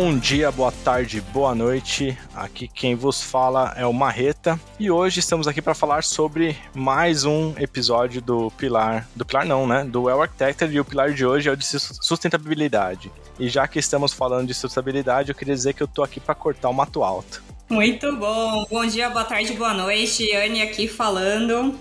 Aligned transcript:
Bom 0.00 0.16
dia, 0.16 0.52
boa 0.52 0.70
tarde, 0.70 1.20
boa 1.20 1.56
noite. 1.56 2.16
Aqui 2.32 2.68
quem 2.68 2.94
vos 2.94 3.20
fala 3.20 3.74
é 3.76 3.84
o 3.84 3.92
Marreta 3.92 4.58
e 4.78 4.92
hoje 4.92 5.18
estamos 5.18 5.48
aqui 5.48 5.60
para 5.60 5.74
falar 5.74 6.04
sobre 6.04 6.56
mais 6.72 7.24
um 7.24 7.52
episódio 7.58 8.22
do 8.22 8.48
Pilar, 8.52 9.08
do 9.16 9.26
Pilar 9.26 9.44
não, 9.44 9.66
né? 9.66 9.82
Do 9.82 10.04
Well 10.04 10.22
Architected 10.22 10.72
e 10.72 10.78
o 10.78 10.84
pilar 10.84 11.12
de 11.12 11.26
hoje 11.26 11.48
é 11.48 11.52
o 11.52 11.56
de 11.56 11.64
sustentabilidade. 11.66 13.10
E 13.40 13.48
já 13.48 13.66
que 13.66 13.80
estamos 13.80 14.12
falando 14.12 14.46
de 14.46 14.54
sustentabilidade, 14.54 15.30
eu 15.30 15.34
queria 15.34 15.52
dizer 15.52 15.74
que 15.74 15.82
eu 15.82 15.88
tô 15.88 16.04
aqui 16.04 16.20
para 16.20 16.32
cortar 16.32 16.68
o 16.68 16.72
mato 16.72 17.02
alto. 17.02 17.42
Muito 17.68 18.14
bom. 18.14 18.66
Bom 18.70 18.86
dia, 18.86 19.10
boa 19.10 19.24
tarde, 19.24 19.52
boa 19.54 19.74
noite. 19.74 20.32
Anne 20.32 20.62
aqui 20.62 20.86
falando, 20.86 21.74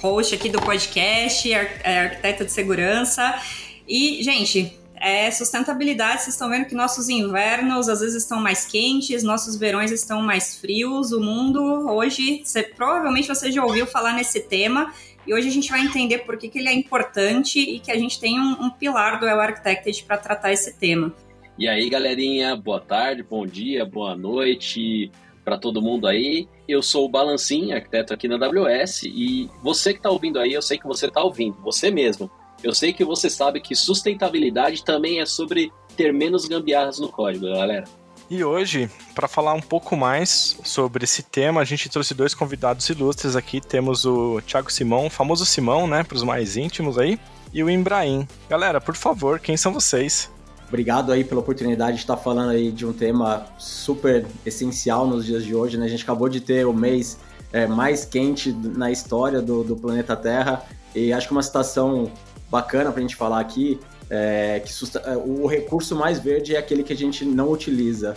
host 0.00 0.34
aqui 0.34 0.48
do 0.48 0.60
podcast, 0.60 1.52
é, 1.52 2.00
arquiteta 2.00 2.44
de 2.44 2.50
segurança. 2.50 3.40
E, 3.86 4.20
gente, 4.24 4.81
é 5.02 5.28
sustentabilidade. 5.32 6.22
Vocês 6.22 6.34
estão 6.34 6.48
vendo 6.48 6.66
que 6.66 6.74
nossos 6.76 7.08
invernos 7.08 7.88
às 7.88 8.00
vezes 8.00 8.22
estão 8.22 8.40
mais 8.40 8.64
quentes, 8.64 9.24
nossos 9.24 9.56
verões 9.56 9.90
estão 9.90 10.22
mais 10.22 10.56
frios. 10.56 11.10
O 11.10 11.20
mundo 11.20 11.60
hoje, 11.90 12.40
você, 12.44 12.62
provavelmente 12.62 13.26
você 13.26 13.50
já 13.50 13.64
ouviu 13.64 13.84
falar 13.84 14.14
nesse 14.14 14.40
tema. 14.40 14.94
E 15.26 15.34
hoje 15.34 15.48
a 15.48 15.50
gente 15.50 15.68
vai 15.70 15.80
entender 15.80 16.18
por 16.18 16.36
que, 16.38 16.48
que 16.48 16.58
ele 16.58 16.68
é 16.68 16.72
importante 16.72 17.58
e 17.58 17.80
que 17.80 17.90
a 17.90 17.98
gente 17.98 18.20
tem 18.20 18.40
um, 18.40 18.64
um 18.64 18.70
pilar 18.70 19.18
do 19.18 19.26
El 19.26 19.40
Architected 19.40 20.04
para 20.04 20.16
tratar 20.16 20.52
esse 20.52 20.72
tema. 20.74 21.12
E 21.58 21.68
aí, 21.68 21.90
galerinha, 21.90 22.56
boa 22.56 22.80
tarde, 22.80 23.22
bom 23.22 23.44
dia, 23.44 23.84
boa 23.84 24.16
noite 24.16 25.10
para 25.44 25.58
todo 25.58 25.82
mundo 25.82 26.06
aí. 26.06 26.48
Eu 26.66 26.80
sou 26.80 27.04
o 27.04 27.08
Balancim, 27.08 27.72
arquiteto 27.72 28.14
aqui 28.14 28.28
na 28.28 28.36
AWS, 28.36 29.02
e 29.04 29.50
você 29.62 29.92
que 29.92 29.98
está 29.98 30.10
ouvindo 30.10 30.38
aí, 30.38 30.52
eu 30.52 30.62
sei 30.62 30.78
que 30.78 30.86
você 30.86 31.06
está 31.06 31.22
ouvindo, 31.22 31.56
você 31.60 31.90
mesmo. 31.90 32.30
Eu 32.62 32.72
sei 32.72 32.92
que 32.92 33.04
você 33.04 33.28
sabe 33.28 33.60
que 33.60 33.74
sustentabilidade 33.74 34.84
também 34.84 35.20
é 35.20 35.26
sobre 35.26 35.72
ter 35.96 36.12
menos 36.12 36.46
gambiarras 36.46 36.98
no 36.98 37.08
código, 37.08 37.46
galera. 37.46 37.84
E 38.30 38.42
hoje, 38.42 38.88
para 39.14 39.28
falar 39.28 39.52
um 39.52 39.60
pouco 39.60 39.96
mais 39.96 40.58
sobre 40.64 41.04
esse 41.04 41.22
tema, 41.22 41.60
a 41.60 41.64
gente 41.64 41.88
trouxe 41.88 42.14
dois 42.14 42.34
convidados 42.34 42.88
ilustres 42.88 43.36
aqui. 43.36 43.60
Temos 43.60 44.06
o 44.06 44.40
Thiago 44.46 44.72
Simão, 44.72 45.06
o 45.06 45.10
famoso 45.10 45.44
Simão, 45.44 45.86
né, 45.86 46.02
para 46.02 46.16
os 46.16 46.22
mais 46.22 46.56
íntimos 46.56 46.96
aí, 46.96 47.18
e 47.52 47.62
o 47.62 47.68
Imbraim. 47.68 48.26
Galera, 48.48 48.80
por 48.80 48.94
favor, 48.94 49.38
quem 49.38 49.56
são 49.56 49.72
vocês? 49.72 50.30
Obrigado 50.68 51.12
aí 51.12 51.24
pela 51.24 51.40
oportunidade 51.40 51.96
de 51.96 52.02
estar 52.04 52.16
falando 52.16 52.50
aí 52.50 52.72
de 52.72 52.86
um 52.86 52.92
tema 52.94 53.44
super 53.58 54.24
essencial 54.46 55.06
nos 55.06 55.26
dias 55.26 55.44
de 55.44 55.54
hoje, 55.54 55.76
né? 55.76 55.84
A 55.84 55.88
gente 55.88 56.02
acabou 56.02 56.30
de 56.30 56.40
ter 56.40 56.66
o 56.66 56.72
mês 56.72 57.18
é, 57.52 57.66
mais 57.66 58.06
quente 58.06 58.50
na 58.52 58.90
história 58.90 59.42
do, 59.42 59.62
do 59.62 59.76
planeta 59.76 60.16
Terra 60.16 60.64
e 60.94 61.12
acho 61.12 61.26
que 61.26 61.32
uma 61.32 61.42
situação 61.42 62.10
bacana 62.52 62.92
para 62.92 62.98
a 62.98 63.02
gente 63.02 63.16
falar 63.16 63.40
aqui 63.40 63.80
é 64.10 64.60
que 64.60 64.70
é, 64.98 65.16
o 65.16 65.46
recurso 65.46 65.96
mais 65.96 66.18
verde 66.18 66.54
é 66.54 66.58
aquele 66.58 66.82
que 66.82 66.92
a 66.92 66.96
gente 66.96 67.24
não 67.24 67.50
utiliza. 67.50 68.14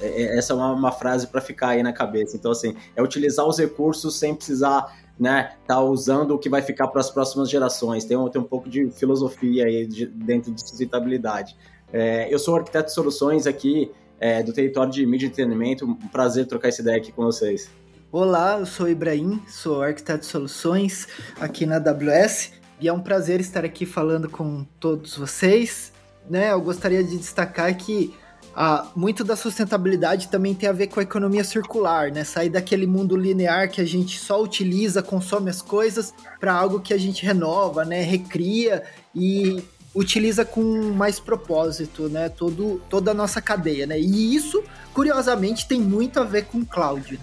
É, 0.00 0.06
é, 0.06 0.38
essa 0.38 0.52
é 0.52 0.56
uma, 0.56 0.72
uma 0.72 0.92
frase 0.92 1.26
para 1.26 1.40
ficar 1.40 1.70
aí 1.70 1.82
na 1.82 1.92
cabeça. 1.92 2.36
Então, 2.36 2.52
assim, 2.52 2.76
é 2.94 3.02
utilizar 3.02 3.44
os 3.44 3.58
recursos 3.58 4.16
sem 4.16 4.36
precisar 4.36 4.96
né, 5.18 5.54
tá 5.66 5.80
usando 5.80 6.30
o 6.32 6.38
que 6.38 6.48
vai 6.48 6.62
ficar 6.62 6.86
para 6.86 7.00
as 7.00 7.10
próximas 7.10 7.50
gerações. 7.50 8.04
Tem 8.04 8.16
um, 8.16 8.28
tem 8.28 8.40
um 8.40 8.44
pouco 8.44 8.68
de 8.68 8.88
filosofia 8.92 9.64
aí 9.64 9.84
de, 9.84 10.06
dentro 10.06 10.52
de 10.52 10.60
sustentabilidade. 10.60 11.56
É, 11.92 12.32
eu 12.32 12.38
sou 12.38 12.54
arquiteto 12.54 12.86
de 12.86 12.94
soluções 12.94 13.46
aqui 13.48 13.90
é, 14.20 14.44
do 14.44 14.52
território 14.52 14.92
de 14.92 15.04
mídia 15.04 15.26
e 15.26 15.28
entretenimento. 15.28 15.84
Um 15.84 15.94
prazer 16.08 16.46
trocar 16.46 16.68
essa 16.68 16.82
ideia 16.82 16.98
aqui 16.98 17.10
com 17.10 17.24
vocês. 17.24 17.68
Olá, 18.12 18.58
eu 18.60 18.66
sou 18.66 18.88
Ibrahim, 18.88 19.42
sou 19.48 19.82
arquiteto 19.82 20.20
de 20.20 20.26
soluções 20.26 21.08
aqui 21.40 21.66
na 21.66 21.76
AWS 21.76 22.61
e 22.82 22.88
é 22.88 22.92
um 22.92 23.00
prazer 23.00 23.40
estar 23.40 23.64
aqui 23.64 23.86
falando 23.86 24.28
com 24.28 24.64
todos 24.80 25.16
vocês. 25.16 25.92
Né? 26.28 26.50
Eu 26.50 26.60
gostaria 26.60 27.02
de 27.02 27.16
destacar 27.16 27.72
que 27.76 28.12
ah, 28.56 28.88
muito 28.96 29.22
da 29.22 29.36
sustentabilidade 29.36 30.26
também 30.26 30.52
tem 30.52 30.68
a 30.68 30.72
ver 30.72 30.88
com 30.88 30.98
a 30.98 31.02
economia 31.04 31.44
circular, 31.44 32.10
né? 32.10 32.22
Sair 32.22 32.50
daquele 32.50 32.86
mundo 32.86 33.16
linear 33.16 33.70
que 33.70 33.80
a 33.80 33.84
gente 33.84 34.18
só 34.18 34.42
utiliza, 34.42 35.02
consome 35.02 35.48
as 35.48 35.62
coisas, 35.62 36.12
para 36.38 36.52
algo 36.52 36.80
que 36.80 36.92
a 36.92 36.98
gente 36.98 37.24
renova, 37.24 37.84
né? 37.84 38.02
Recria 38.02 38.82
e 39.14 39.62
utiliza 39.94 40.44
com 40.44 40.92
mais 40.92 41.18
propósito, 41.18 42.08
né? 42.08 42.28
Todo, 42.28 42.82
toda 42.90 43.12
a 43.12 43.14
nossa 43.14 43.40
cadeia, 43.40 43.86
né? 43.86 43.98
E 43.98 44.34
isso, 44.34 44.62
curiosamente, 44.92 45.66
tem 45.66 45.80
muito 45.80 46.20
a 46.20 46.24
ver 46.24 46.44
com 46.46 46.62
cloud. 46.64 47.18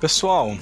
Pessoal, 0.00 0.54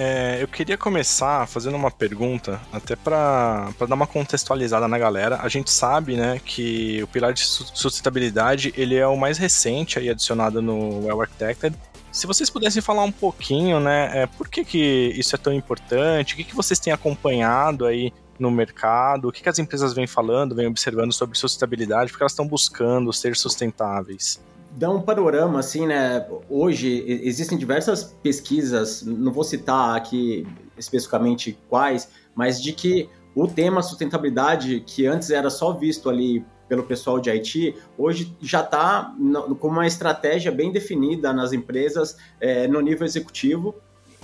é, 0.00 0.40
eu 0.40 0.46
queria 0.46 0.78
começar 0.78 1.44
fazendo 1.48 1.74
uma 1.74 1.90
pergunta, 1.90 2.60
até 2.72 2.94
para 2.94 3.68
dar 3.80 3.96
uma 3.96 4.06
contextualizada 4.06 4.86
na 4.86 4.96
galera. 4.96 5.40
A 5.42 5.48
gente 5.48 5.72
sabe, 5.72 6.14
né, 6.14 6.40
que 6.44 7.02
o 7.02 7.08
pilar 7.08 7.32
de 7.32 7.40
sustentabilidade 7.40 8.72
ele 8.76 8.94
é 8.94 9.06
o 9.08 9.16
mais 9.16 9.38
recente 9.38 9.98
aí 9.98 10.08
adicionado 10.08 10.62
no 10.62 11.04
Well 11.04 11.20
Architected. 11.20 11.76
Se 12.12 12.28
vocês 12.28 12.48
pudessem 12.48 12.80
falar 12.80 13.02
um 13.02 13.10
pouquinho, 13.10 13.80
né, 13.80 14.22
é, 14.22 14.26
por 14.26 14.48
que, 14.48 14.64
que 14.64 15.12
isso 15.16 15.34
é 15.34 15.38
tão 15.38 15.52
importante? 15.52 16.34
O 16.34 16.36
que, 16.36 16.44
que 16.44 16.54
vocês 16.54 16.78
têm 16.78 16.92
acompanhado 16.92 17.84
aí 17.84 18.12
no 18.38 18.52
mercado? 18.52 19.26
O 19.26 19.32
que, 19.32 19.42
que 19.42 19.48
as 19.48 19.58
empresas 19.58 19.92
vêm 19.94 20.06
falando, 20.06 20.54
vêm 20.54 20.68
observando 20.68 21.12
sobre 21.12 21.36
sustentabilidade? 21.36 22.12
Porque 22.12 22.22
elas 22.22 22.32
estão 22.32 22.46
buscando 22.46 23.12
ser 23.12 23.34
sustentáveis 23.34 24.40
dá 24.78 24.88
um 24.88 25.02
panorama, 25.02 25.58
assim, 25.58 25.86
né? 25.86 26.24
Hoje 26.48 27.04
existem 27.06 27.58
diversas 27.58 28.04
pesquisas, 28.22 29.02
não 29.02 29.32
vou 29.32 29.42
citar 29.42 29.96
aqui 29.96 30.46
especificamente 30.76 31.58
quais, 31.68 32.08
mas 32.34 32.62
de 32.62 32.72
que 32.72 33.08
o 33.34 33.48
tema 33.48 33.82
sustentabilidade, 33.82 34.80
que 34.86 35.04
antes 35.04 35.30
era 35.30 35.50
só 35.50 35.72
visto 35.72 36.08
ali 36.08 36.44
pelo 36.68 36.84
pessoal 36.84 37.18
de 37.18 37.28
IT, 37.30 37.74
hoje 37.96 38.36
já 38.40 38.60
está 38.60 39.12
com 39.58 39.68
uma 39.68 39.86
estratégia 39.86 40.52
bem 40.52 40.70
definida 40.70 41.32
nas 41.32 41.52
empresas 41.52 42.16
é, 42.40 42.68
no 42.68 42.80
nível 42.80 43.04
executivo. 43.04 43.74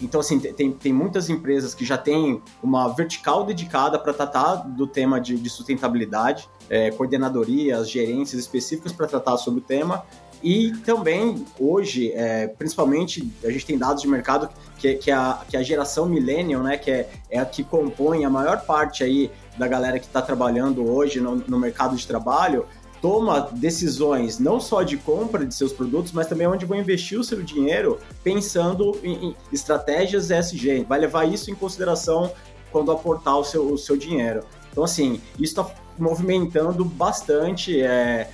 Então, 0.03 0.21
assim, 0.21 0.39
tem, 0.41 0.73
tem 0.73 0.93
muitas 0.93 1.31
empresas 1.31 1.75
que 1.75 1.85
já 1.85 1.97
têm 1.97 2.43
uma 2.63 2.89
vertical 2.89 3.45
dedicada 3.45 3.99
para 3.99 4.13
tratar 4.13 4.57
do 4.57 4.87
tema 4.87 5.21
de, 5.21 5.37
de 5.37 5.49
sustentabilidade, 5.49 6.49
é, 6.69 6.91
coordenadorias, 6.91 7.89
gerências 7.89 8.41
específicas 8.41 8.93
para 8.93 9.07
tratar 9.07 9.37
sobre 9.37 9.61
o 9.61 9.63
tema, 9.63 10.05
e 10.45 10.73
também, 10.85 11.43
hoje, 11.59 12.13
é, 12.13 12.47
principalmente, 12.49 13.33
a 13.43 13.51
gente 13.51 13.65
tem 13.65 13.79
dados 13.79 14.03
de 14.03 14.09
mercado 14.09 14.51
que, 14.79 14.93
que, 14.97 15.11
a, 15.11 15.41
que 15.49 15.57
a 15.57 15.63
geração 15.63 16.05
millennial, 16.05 16.63
né, 16.63 16.77
que 16.77 16.91
é, 16.91 17.09
é 17.31 17.39
a 17.39 17.47
que 17.47 17.65
compõe 17.65 18.27
a 18.27 18.31
maior 18.31 18.61
parte 18.61 19.03
aí 19.03 19.31
da 19.57 19.67
galera 19.67 19.99
que 19.99 20.05
está 20.05 20.21
trabalhando 20.21 20.87
hoje 20.87 21.19
no, 21.19 21.37
no 21.37 21.59
mercado 21.59 21.97
de 21.97 22.07
trabalho, 22.07 22.67
toma 23.01 23.49
decisões 23.53 24.39
não 24.39 24.61
só 24.61 24.83
de 24.83 24.99
compra 24.99 25.47
de 25.47 25.55
seus 25.55 25.73
produtos, 25.73 26.13
mas 26.13 26.27
também 26.27 26.47
onde 26.47 26.67
vão 26.67 26.79
investir 26.79 27.19
o 27.19 27.25
seu 27.25 27.43
dinheiro 27.43 27.99
pensando 28.23 29.01
em, 29.03 29.35
estratégias 29.51 30.31
ESG. 30.31 30.85
Vai 30.87 30.99
levar 30.99 31.25
isso 31.25 31.51
em 31.51 31.55
consideração 31.55 32.31
quando 32.71 32.93
aportar 32.93 33.39
o 33.39 33.45
seu, 33.45 33.73
o 33.73 33.79
seu 33.79 33.97
dinheiro. 33.97 34.45
Então, 34.71 34.85
assim, 34.85 35.23
isso 35.39 35.59
está 35.59 35.67
movimentando 35.99 36.85
bastante. 36.85 37.81
É, 37.81 38.29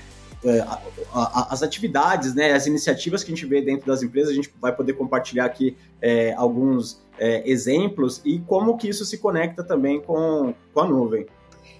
as 1.12 1.62
atividades, 1.62 2.34
né, 2.34 2.52
as 2.52 2.66
iniciativas 2.66 3.22
que 3.22 3.32
a 3.32 3.34
gente 3.34 3.46
vê 3.46 3.60
dentro 3.60 3.86
das 3.86 4.02
empresas, 4.02 4.30
a 4.30 4.34
gente 4.34 4.52
vai 4.60 4.74
poder 4.74 4.94
compartilhar 4.94 5.44
aqui 5.44 5.76
é, 6.00 6.32
alguns 6.34 7.02
é, 7.18 7.48
exemplos 7.48 8.22
e 8.24 8.38
como 8.40 8.76
que 8.76 8.88
isso 8.88 9.04
se 9.04 9.18
conecta 9.18 9.62
também 9.62 10.00
com, 10.00 10.54
com 10.72 10.80
a 10.80 10.86
nuvem. 10.86 11.26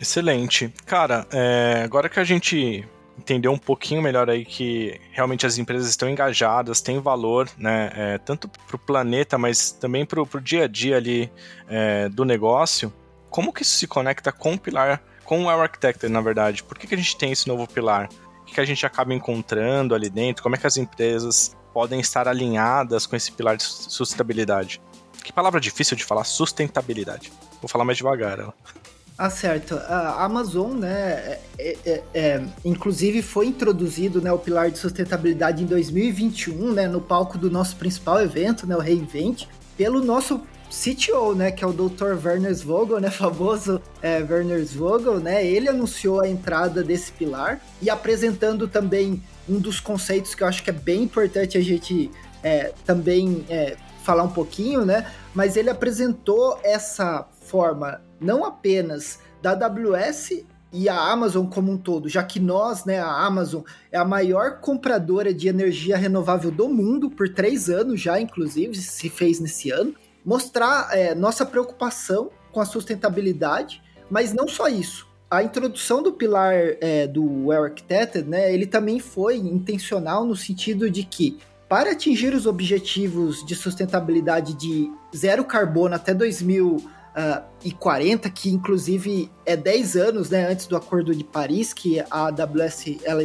Excelente. 0.00 0.72
Cara, 0.84 1.26
é, 1.32 1.82
agora 1.84 2.08
que 2.08 2.20
a 2.20 2.24
gente 2.24 2.86
entendeu 3.18 3.52
um 3.52 3.58
pouquinho 3.58 4.00
melhor 4.00 4.30
aí 4.30 4.44
que 4.44 4.98
realmente 5.12 5.46
as 5.46 5.58
empresas 5.58 5.88
estão 5.88 6.08
engajadas, 6.08 6.80
têm 6.80 6.98
valor, 6.98 7.48
né, 7.58 7.90
é, 7.94 8.18
tanto 8.18 8.48
para 8.48 8.76
o 8.76 8.78
planeta, 8.78 9.36
mas 9.36 9.70
também 9.72 10.06
para 10.06 10.20
o 10.22 10.40
dia 10.40 10.64
a 10.64 10.66
dia 10.66 10.96
ali 10.96 11.30
é, 11.68 12.08
do 12.08 12.24
negócio, 12.24 12.92
como 13.28 13.52
que 13.52 13.62
isso 13.62 13.76
se 13.76 13.86
conecta 13.86 14.32
com 14.32 14.54
o 14.54 14.58
pilar, 14.58 15.02
com 15.24 15.44
o 15.44 15.48
Architect, 15.50 16.08
na 16.08 16.20
verdade? 16.20 16.62
Por 16.62 16.76
que, 16.78 16.86
que 16.86 16.94
a 16.94 16.98
gente 16.98 17.16
tem 17.16 17.30
esse 17.30 17.46
novo 17.46 17.66
pilar? 17.68 18.08
Que 18.50 18.60
a 18.60 18.64
gente 18.64 18.84
acaba 18.84 19.14
encontrando 19.14 19.94
ali 19.94 20.10
dentro? 20.10 20.42
Como 20.42 20.54
é 20.54 20.58
que 20.58 20.66
as 20.66 20.76
empresas 20.76 21.56
podem 21.72 22.00
estar 22.00 22.28
alinhadas 22.28 23.06
com 23.06 23.16
esse 23.16 23.30
pilar 23.32 23.56
de 23.56 23.64
sustentabilidade? 23.64 24.80
Que 25.22 25.32
palavra 25.32 25.60
difícil 25.60 25.96
de 25.96 26.04
falar, 26.04 26.24
sustentabilidade. 26.24 27.32
Vou 27.60 27.68
falar 27.68 27.84
mais 27.84 27.98
devagar. 27.98 28.40
Ó. 28.40 28.52
Ah, 29.22 29.28
certo. 29.28 29.74
A 29.74 30.24
Amazon, 30.24 30.78
né, 30.78 31.38
é, 31.58 31.76
é, 31.84 32.02
é, 32.14 32.44
inclusive 32.64 33.20
foi 33.20 33.46
introduzido 33.46 34.22
né, 34.22 34.32
o 34.32 34.38
pilar 34.38 34.70
de 34.70 34.78
sustentabilidade 34.78 35.62
em 35.62 35.66
2021, 35.66 36.72
né, 36.72 36.88
no 36.88 37.02
palco 37.02 37.36
do 37.36 37.50
nosso 37.50 37.76
principal 37.76 38.18
evento, 38.22 38.66
né, 38.66 38.74
o 38.74 38.80
Reinvent, 38.80 39.46
pelo 39.76 40.02
nosso 40.02 40.40
CTO, 40.70 41.34
né, 41.34 41.50
que 41.50 41.64
é 41.64 41.66
o 41.66 41.72
Dr. 41.72 42.16
Werner 42.24 42.54
Svogel, 42.54 43.00
né, 43.00 43.10
famoso 43.12 43.82
é, 44.00 44.18
Werner 44.22 44.64
Svogel, 44.64 45.18
né, 45.18 45.44
ele 45.44 45.68
anunciou 45.68 46.20
a 46.20 46.28
entrada 46.28 46.82
desse 46.82 47.10
pilar 47.12 47.60
e 47.82 47.90
apresentando 47.90 48.68
também 48.68 49.22
um 49.48 49.58
dos 49.58 49.80
conceitos 49.80 50.34
que 50.34 50.42
eu 50.42 50.46
acho 50.46 50.62
que 50.62 50.70
é 50.70 50.72
bem 50.72 51.02
importante 51.02 51.58
a 51.58 51.60
gente 51.60 52.10
é, 52.42 52.72
também 52.86 53.44
é, 53.50 53.76
falar 54.04 54.22
um 54.22 54.30
pouquinho, 54.30 54.84
né, 54.84 55.10
mas 55.34 55.56
ele 55.56 55.68
apresentou 55.68 56.58
essa 56.62 57.26
forma 57.40 58.00
não 58.20 58.44
apenas 58.44 59.18
da 59.42 59.52
AWS 59.52 60.44
e 60.72 60.88
a 60.88 60.96
Amazon 60.96 61.46
como 61.46 61.72
um 61.72 61.76
todo, 61.76 62.08
já 62.08 62.22
que 62.22 62.38
nós, 62.38 62.84
né, 62.84 63.00
a 63.00 63.10
Amazon, 63.24 63.62
é 63.90 63.98
a 63.98 64.04
maior 64.04 64.60
compradora 64.60 65.34
de 65.34 65.48
energia 65.48 65.96
renovável 65.96 66.50
do 66.50 66.68
mundo 66.68 67.10
por 67.10 67.28
três 67.28 67.68
anos 67.68 68.00
já, 68.00 68.20
inclusive, 68.20 68.76
se 68.76 69.10
fez 69.10 69.40
nesse 69.40 69.70
ano, 69.70 69.94
mostrar 70.24 70.88
é, 70.92 71.14
nossa 71.14 71.44
preocupação 71.44 72.30
com 72.52 72.60
a 72.60 72.64
sustentabilidade, 72.64 73.82
mas 74.10 74.32
não 74.32 74.48
só 74.48 74.68
isso. 74.68 75.06
A 75.30 75.42
introdução 75.42 76.02
do 76.02 76.12
pilar 76.12 76.54
é, 76.80 77.06
do 77.06 77.46
Well 77.46 77.64
Architected, 77.64 78.28
né, 78.28 78.52
ele 78.52 78.66
também 78.66 78.98
foi 78.98 79.36
intencional 79.36 80.24
no 80.24 80.34
sentido 80.34 80.90
de 80.90 81.04
que 81.04 81.38
para 81.68 81.92
atingir 81.92 82.34
os 82.34 82.46
objetivos 82.46 83.46
de 83.46 83.54
sustentabilidade 83.54 84.54
de 84.54 84.90
zero 85.16 85.44
carbono 85.44 85.94
até 85.94 86.12
2040, 86.12 88.28
que 88.28 88.50
inclusive 88.50 89.30
é 89.46 89.56
10 89.56 89.94
anos 89.94 90.30
né, 90.30 90.50
antes 90.50 90.66
do 90.66 90.76
Acordo 90.76 91.14
de 91.14 91.22
Paris, 91.22 91.72
que 91.72 92.00
a 92.10 92.26
AWS 92.26 92.96
ela, 93.04 93.22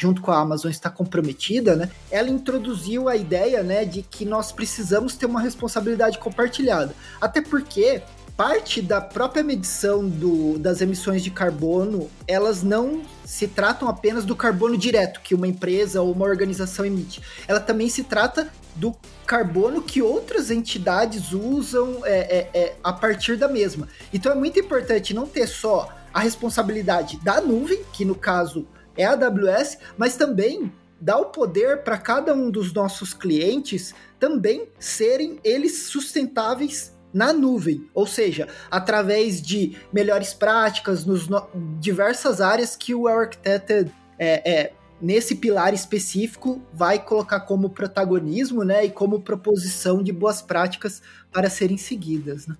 junto 0.00 0.22
com 0.22 0.30
a 0.30 0.38
Amazon 0.38 0.70
está 0.70 0.88
comprometida, 0.88 1.76
né, 1.76 1.90
ela 2.10 2.30
introduziu 2.30 3.06
a 3.06 3.16
ideia 3.16 3.62
né, 3.62 3.84
de 3.84 4.00
que 4.02 4.24
nós 4.24 4.50
precisamos 4.50 5.14
ter 5.14 5.26
uma 5.26 5.42
responsabilidade 5.42 6.18
compartilhada. 6.18 6.94
Até 7.20 7.42
porque 7.42 8.02
parte 8.34 8.80
da 8.80 9.02
própria 9.02 9.44
medição 9.44 10.08
do, 10.08 10.58
das 10.58 10.80
emissões 10.80 11.22
de 11.22 11.30
carbono, 11.30 12.10
elas 12.26 12.62
não 12.62 13.02
se 13.22 13.46
tratam 13.46 13.86
apenas 13.86 14.24
do 14.24 14.34
carbono 14.34 14.78
direto 14.78 15.20
que 15.20 15.34
uma 15.34 15.46
empresa 15.46 16.00
ou 16.00 16.10
uma 16.10 16.24
organização 16.24 16.86
emite. 16.86 17.20
Ela 17.46 17.60
também 17.60 17.90
se 17.90 18.02
trata 18.02 18.48
do 18.74 18.96
carbono 19.26 19.82
que 19.82 20.00
outras 20.00 20.50
entidades 20.50 21.32
usam 21.32 22.00
é, 22.04 22.48
é, 22.54 22.58
é, 22.58 22.76
a 22.82 22.94
partir 22.94 23.36
da 23.36 23.48
mesma. 23.48 23.86
Então 24.10 24.32
é 24.32 24.34
muito 24.34 24.58
importante 24.58 25.12
não 25.12 25.26
ter 25.26 25.46
só 25.46 25.90
a 26.12 26.20
responsabilidade 26.20 27.18
da 27.22 27.42
nuvem, 27.42 27.84
que 27.92 28.06
no 28.06 28.14
caso 28.14 28.66
é 28.96 29.04
a 29.04 29.12
AWS, 29.12 29.78
mas 29.96 30.16
também 30.16 30.72
dar 31.00 31.18
o 31.18 31.26
poder 31.26 31.82
para 31.82 31.96
cada 31.96 32.34
um 32.34 32.50
dos 32.50 32.72
nossos 32.72 33.14
clientes 33.14 33.94
também 34.18 34.68
serem 34.78 35.38
eles 35.42 35.84
sustentáveis 35.84 36.94
na 37.12 37.32
nuvem, 37.32 37.88
ou 37.92 38.06
seja, 38.06 38.46
através 38.70 39.42
de 39.42 39.76
melhores 39.92 40.32
práticas 40.32 41.04
nos 41.04 41.26
no... 41.26 41.48
diversas 41.80 42.40
áreas 42.40 42.76
que 42.76 42.94
o 42.94 43.08
Architected 43.08 43.90
é, 44.18 44.50
é, 44.50 44.72
nesse 45.00 45.34
pilar 45.34 45.74
específico 45.74 46.62
vai 46.72 46.98
colocar 46.98 47.40
como 47.40 47.70
protagonismo, 47.70 48.62
né, 48.62 48.84
e 48.84 48.90
como 48.90 49.22
proposição 49.22 50.02
de 50.02 50.12
boas 50.12 50.42
práticas 50.42 51.02
para 51.32 51.50
serem 51.50 51.76
seguidas, 51.76 52.46
né? 52.46 52.56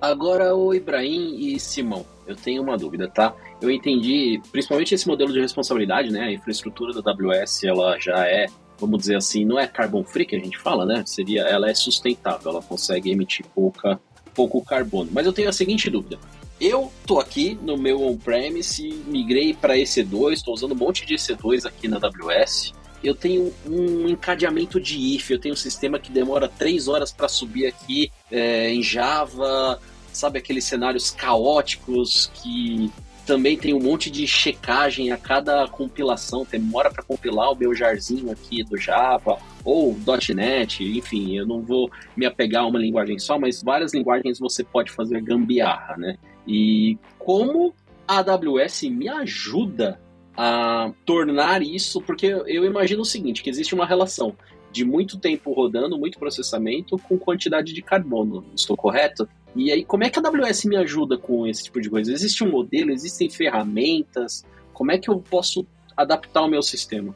Agora, 0.00 0.52
o 0.56 0.74
Ibrahim 0.74 1.36
e 1.38 1.60
Simão, 1.60 2.04
eu 2.32 2.36
tenho 2.36 2.62
uma 2.62 2.76
dúvida, 2.76 3.08
tá? 3.08 3.34
Eu 3.60 3.70
entendi, 3.70 4.40
principalmente 4.50 4.94
esse 4.94 5.06
modelo 5.06 5.32
de 5.32 5.40
responsabilidade, 5.40 6.10
né? 6.10 6.24
A 6.24 6.32
infraestrutura 6.32 6.92
da 7.00 7.10
AWS, 7.10 7.64
ela 7.64 7.98
já 7.98 8.26
é 8.26 8.46
vamos 8.82 8.98
dizer 8.98 9.16
assim, 9.16 9.44
não 9.44 9.58
é 9.60 9.66
carbon 9.66 10.02
free 10.02 10.26
que 10.26 10.34
a 10.34 10.40
gente 10.40 10.58
fala, 10.58 10.84
né? 10.84 11.04
Seria, 11.06 11.42
ela 11.42 11.70
é 11.70 11.74
sustentável, 11.74 12.50
ela 12.50 12.62
consegue 12.62 13.12
emitir 13.12 13.46
pouca, 13.54 14.00
pouco 14.34 14.60
carbono. 14.64 15.08
Mas 15.12 15.24
eu 15.24 15.32
tenho 15.32 15.48
a 15.48 15.52
seguinte 15.52 15.88
dúvida. 15.88 16.18
Eu 16.60 16.92
tô 17.06 17.18
aqui 17.18 17.58
no 17.62 17.76
meu 17.76 18.02
on-premise, 18.02 19.02
migrei 19.06 19.54
para 19.54 19.76
EC2, 19.76 20.32
estou 20.32 20.54
usando 20.54 20.72
um 20.72 20.76
monte 20.76 21.06
de 21.06 21.14
EC2 21.14 21.66
aqui 21.66 21.88
na 21.88 21.98
AWS. 21.98 22.72
Eu 23.02 23.14
tenho 23.16 23.52
um 23.68 24.08
encadeamento 24.08 24.80
de 24.80 25.16
if, 25.16 25.30
eu 25.30 25.38
tenho 25.38 25.54
um 25.54 25.56
sistema 25.56 25.98
que 25.98 26.12
demora 26.12 26.48
três 26.48 26.86
horas 26.86 27.10
para 27.12 27.28
subir 27.28 27.66
aqui 27.66 28.12
é, 28.30 28.72
em 28.72 28.80
Java, 28.80 29.80
sabe 30.12 30.38
aqueles 30.38 30.64
cenários 30.64 31.10
caóticos 31.10 32.30
que 32.34 32.90
também 33.26 33.56
tem 33.56 33.72
um 33.72 33.80
monte 33.80 34.10
de 34.10 34.26
checagem 34.26 35.12
a 35.12 35.16
cada 35.16 35.66
compilação, 35.68 36.46
demora 36.50 36.90
para 36.90 37.02
compilar 37.02 37.52
o 37.52 37.56
meu 37.56 37.74
jarzinho 37.74 38.30
aqui 38.30 38.64
do 38.64 38.76
Java 38.76 39.38
ou 39.64 39.96
.NET, 40.34 40.82
enfim, 40.82 41.36
eu 41.36 41.46
não 41.46 41.62
vou 41.62 41.90
me 42.16 42.26
apegar 42.26 42.64
a 42.64 42.66
uma 42.66 42.78
linguagem 42.78 43.18
só, 43.18 43.38
mas 43.38 43.62
várias 43.62 43.94
linguagens 43.94 44.38
você 44.38 44.64
pode 44.64 44.90
fazer 44.90 45.20
gambiarra, 45.20 45.96
né? 45.96 46.16
E 46.46 46.98
como 47.18 47.72
a 48.06 48.18
AWS 48.18 48.82
me 48.84 49.08
ajuda 49.08 50.00
a 50.36 50.92
tornar 51.04 51.62
isso, 51.62 52.00
porque 52.00 52.26
eu 52.26 52.64
imagino 52.64 53.02
o 53.02 53.06
seguinte, 53.06 53.42
que 53.42 53.50
existe 53.50 53.74
uma 53.74 53.86
relação 53.86 54.34
de 54.72 54.84
muito 54.84 55.18
tempo 55.18 55.52
rodando, 55.52 55.98
muito 55.98 56.18
processamento 56.18 56.98
com 56.98 57.18
quantidade 57.18 57.72
de 57.72 57.82
carbono. 57.82 58.44
Estou 58.56 58.76
correto? 58.76 59.28
E 59.54 59.70
aí, 59.70 59.84
como 59.84 60.04
é 60.04 60.10
que 60.10 60.18
a 60.18 60.22
AWS 60.22 60.64
me 60.64 60.76
ajuda 60.76 61.18
com 61.18 61.46
esse 61.46 61.64
tipo 61.64 61.80
de 61.80 61.90
coisa? 61.90 62.12
Existe 62.12 62.42
um 62.42 62.50
modelo, 62.50 62.90
existem 62.90 63.28
ferramentas? 63.28 64.44
Como 64.72 64.90
é 64.90 64.98
que 64.98 65.08
eu 65.08 65.18
posso 65.18 65.66
adaptar 65.96 66.42
o 66.42 66.48
meu 66.48 66.62
sistema? 66.62 67.14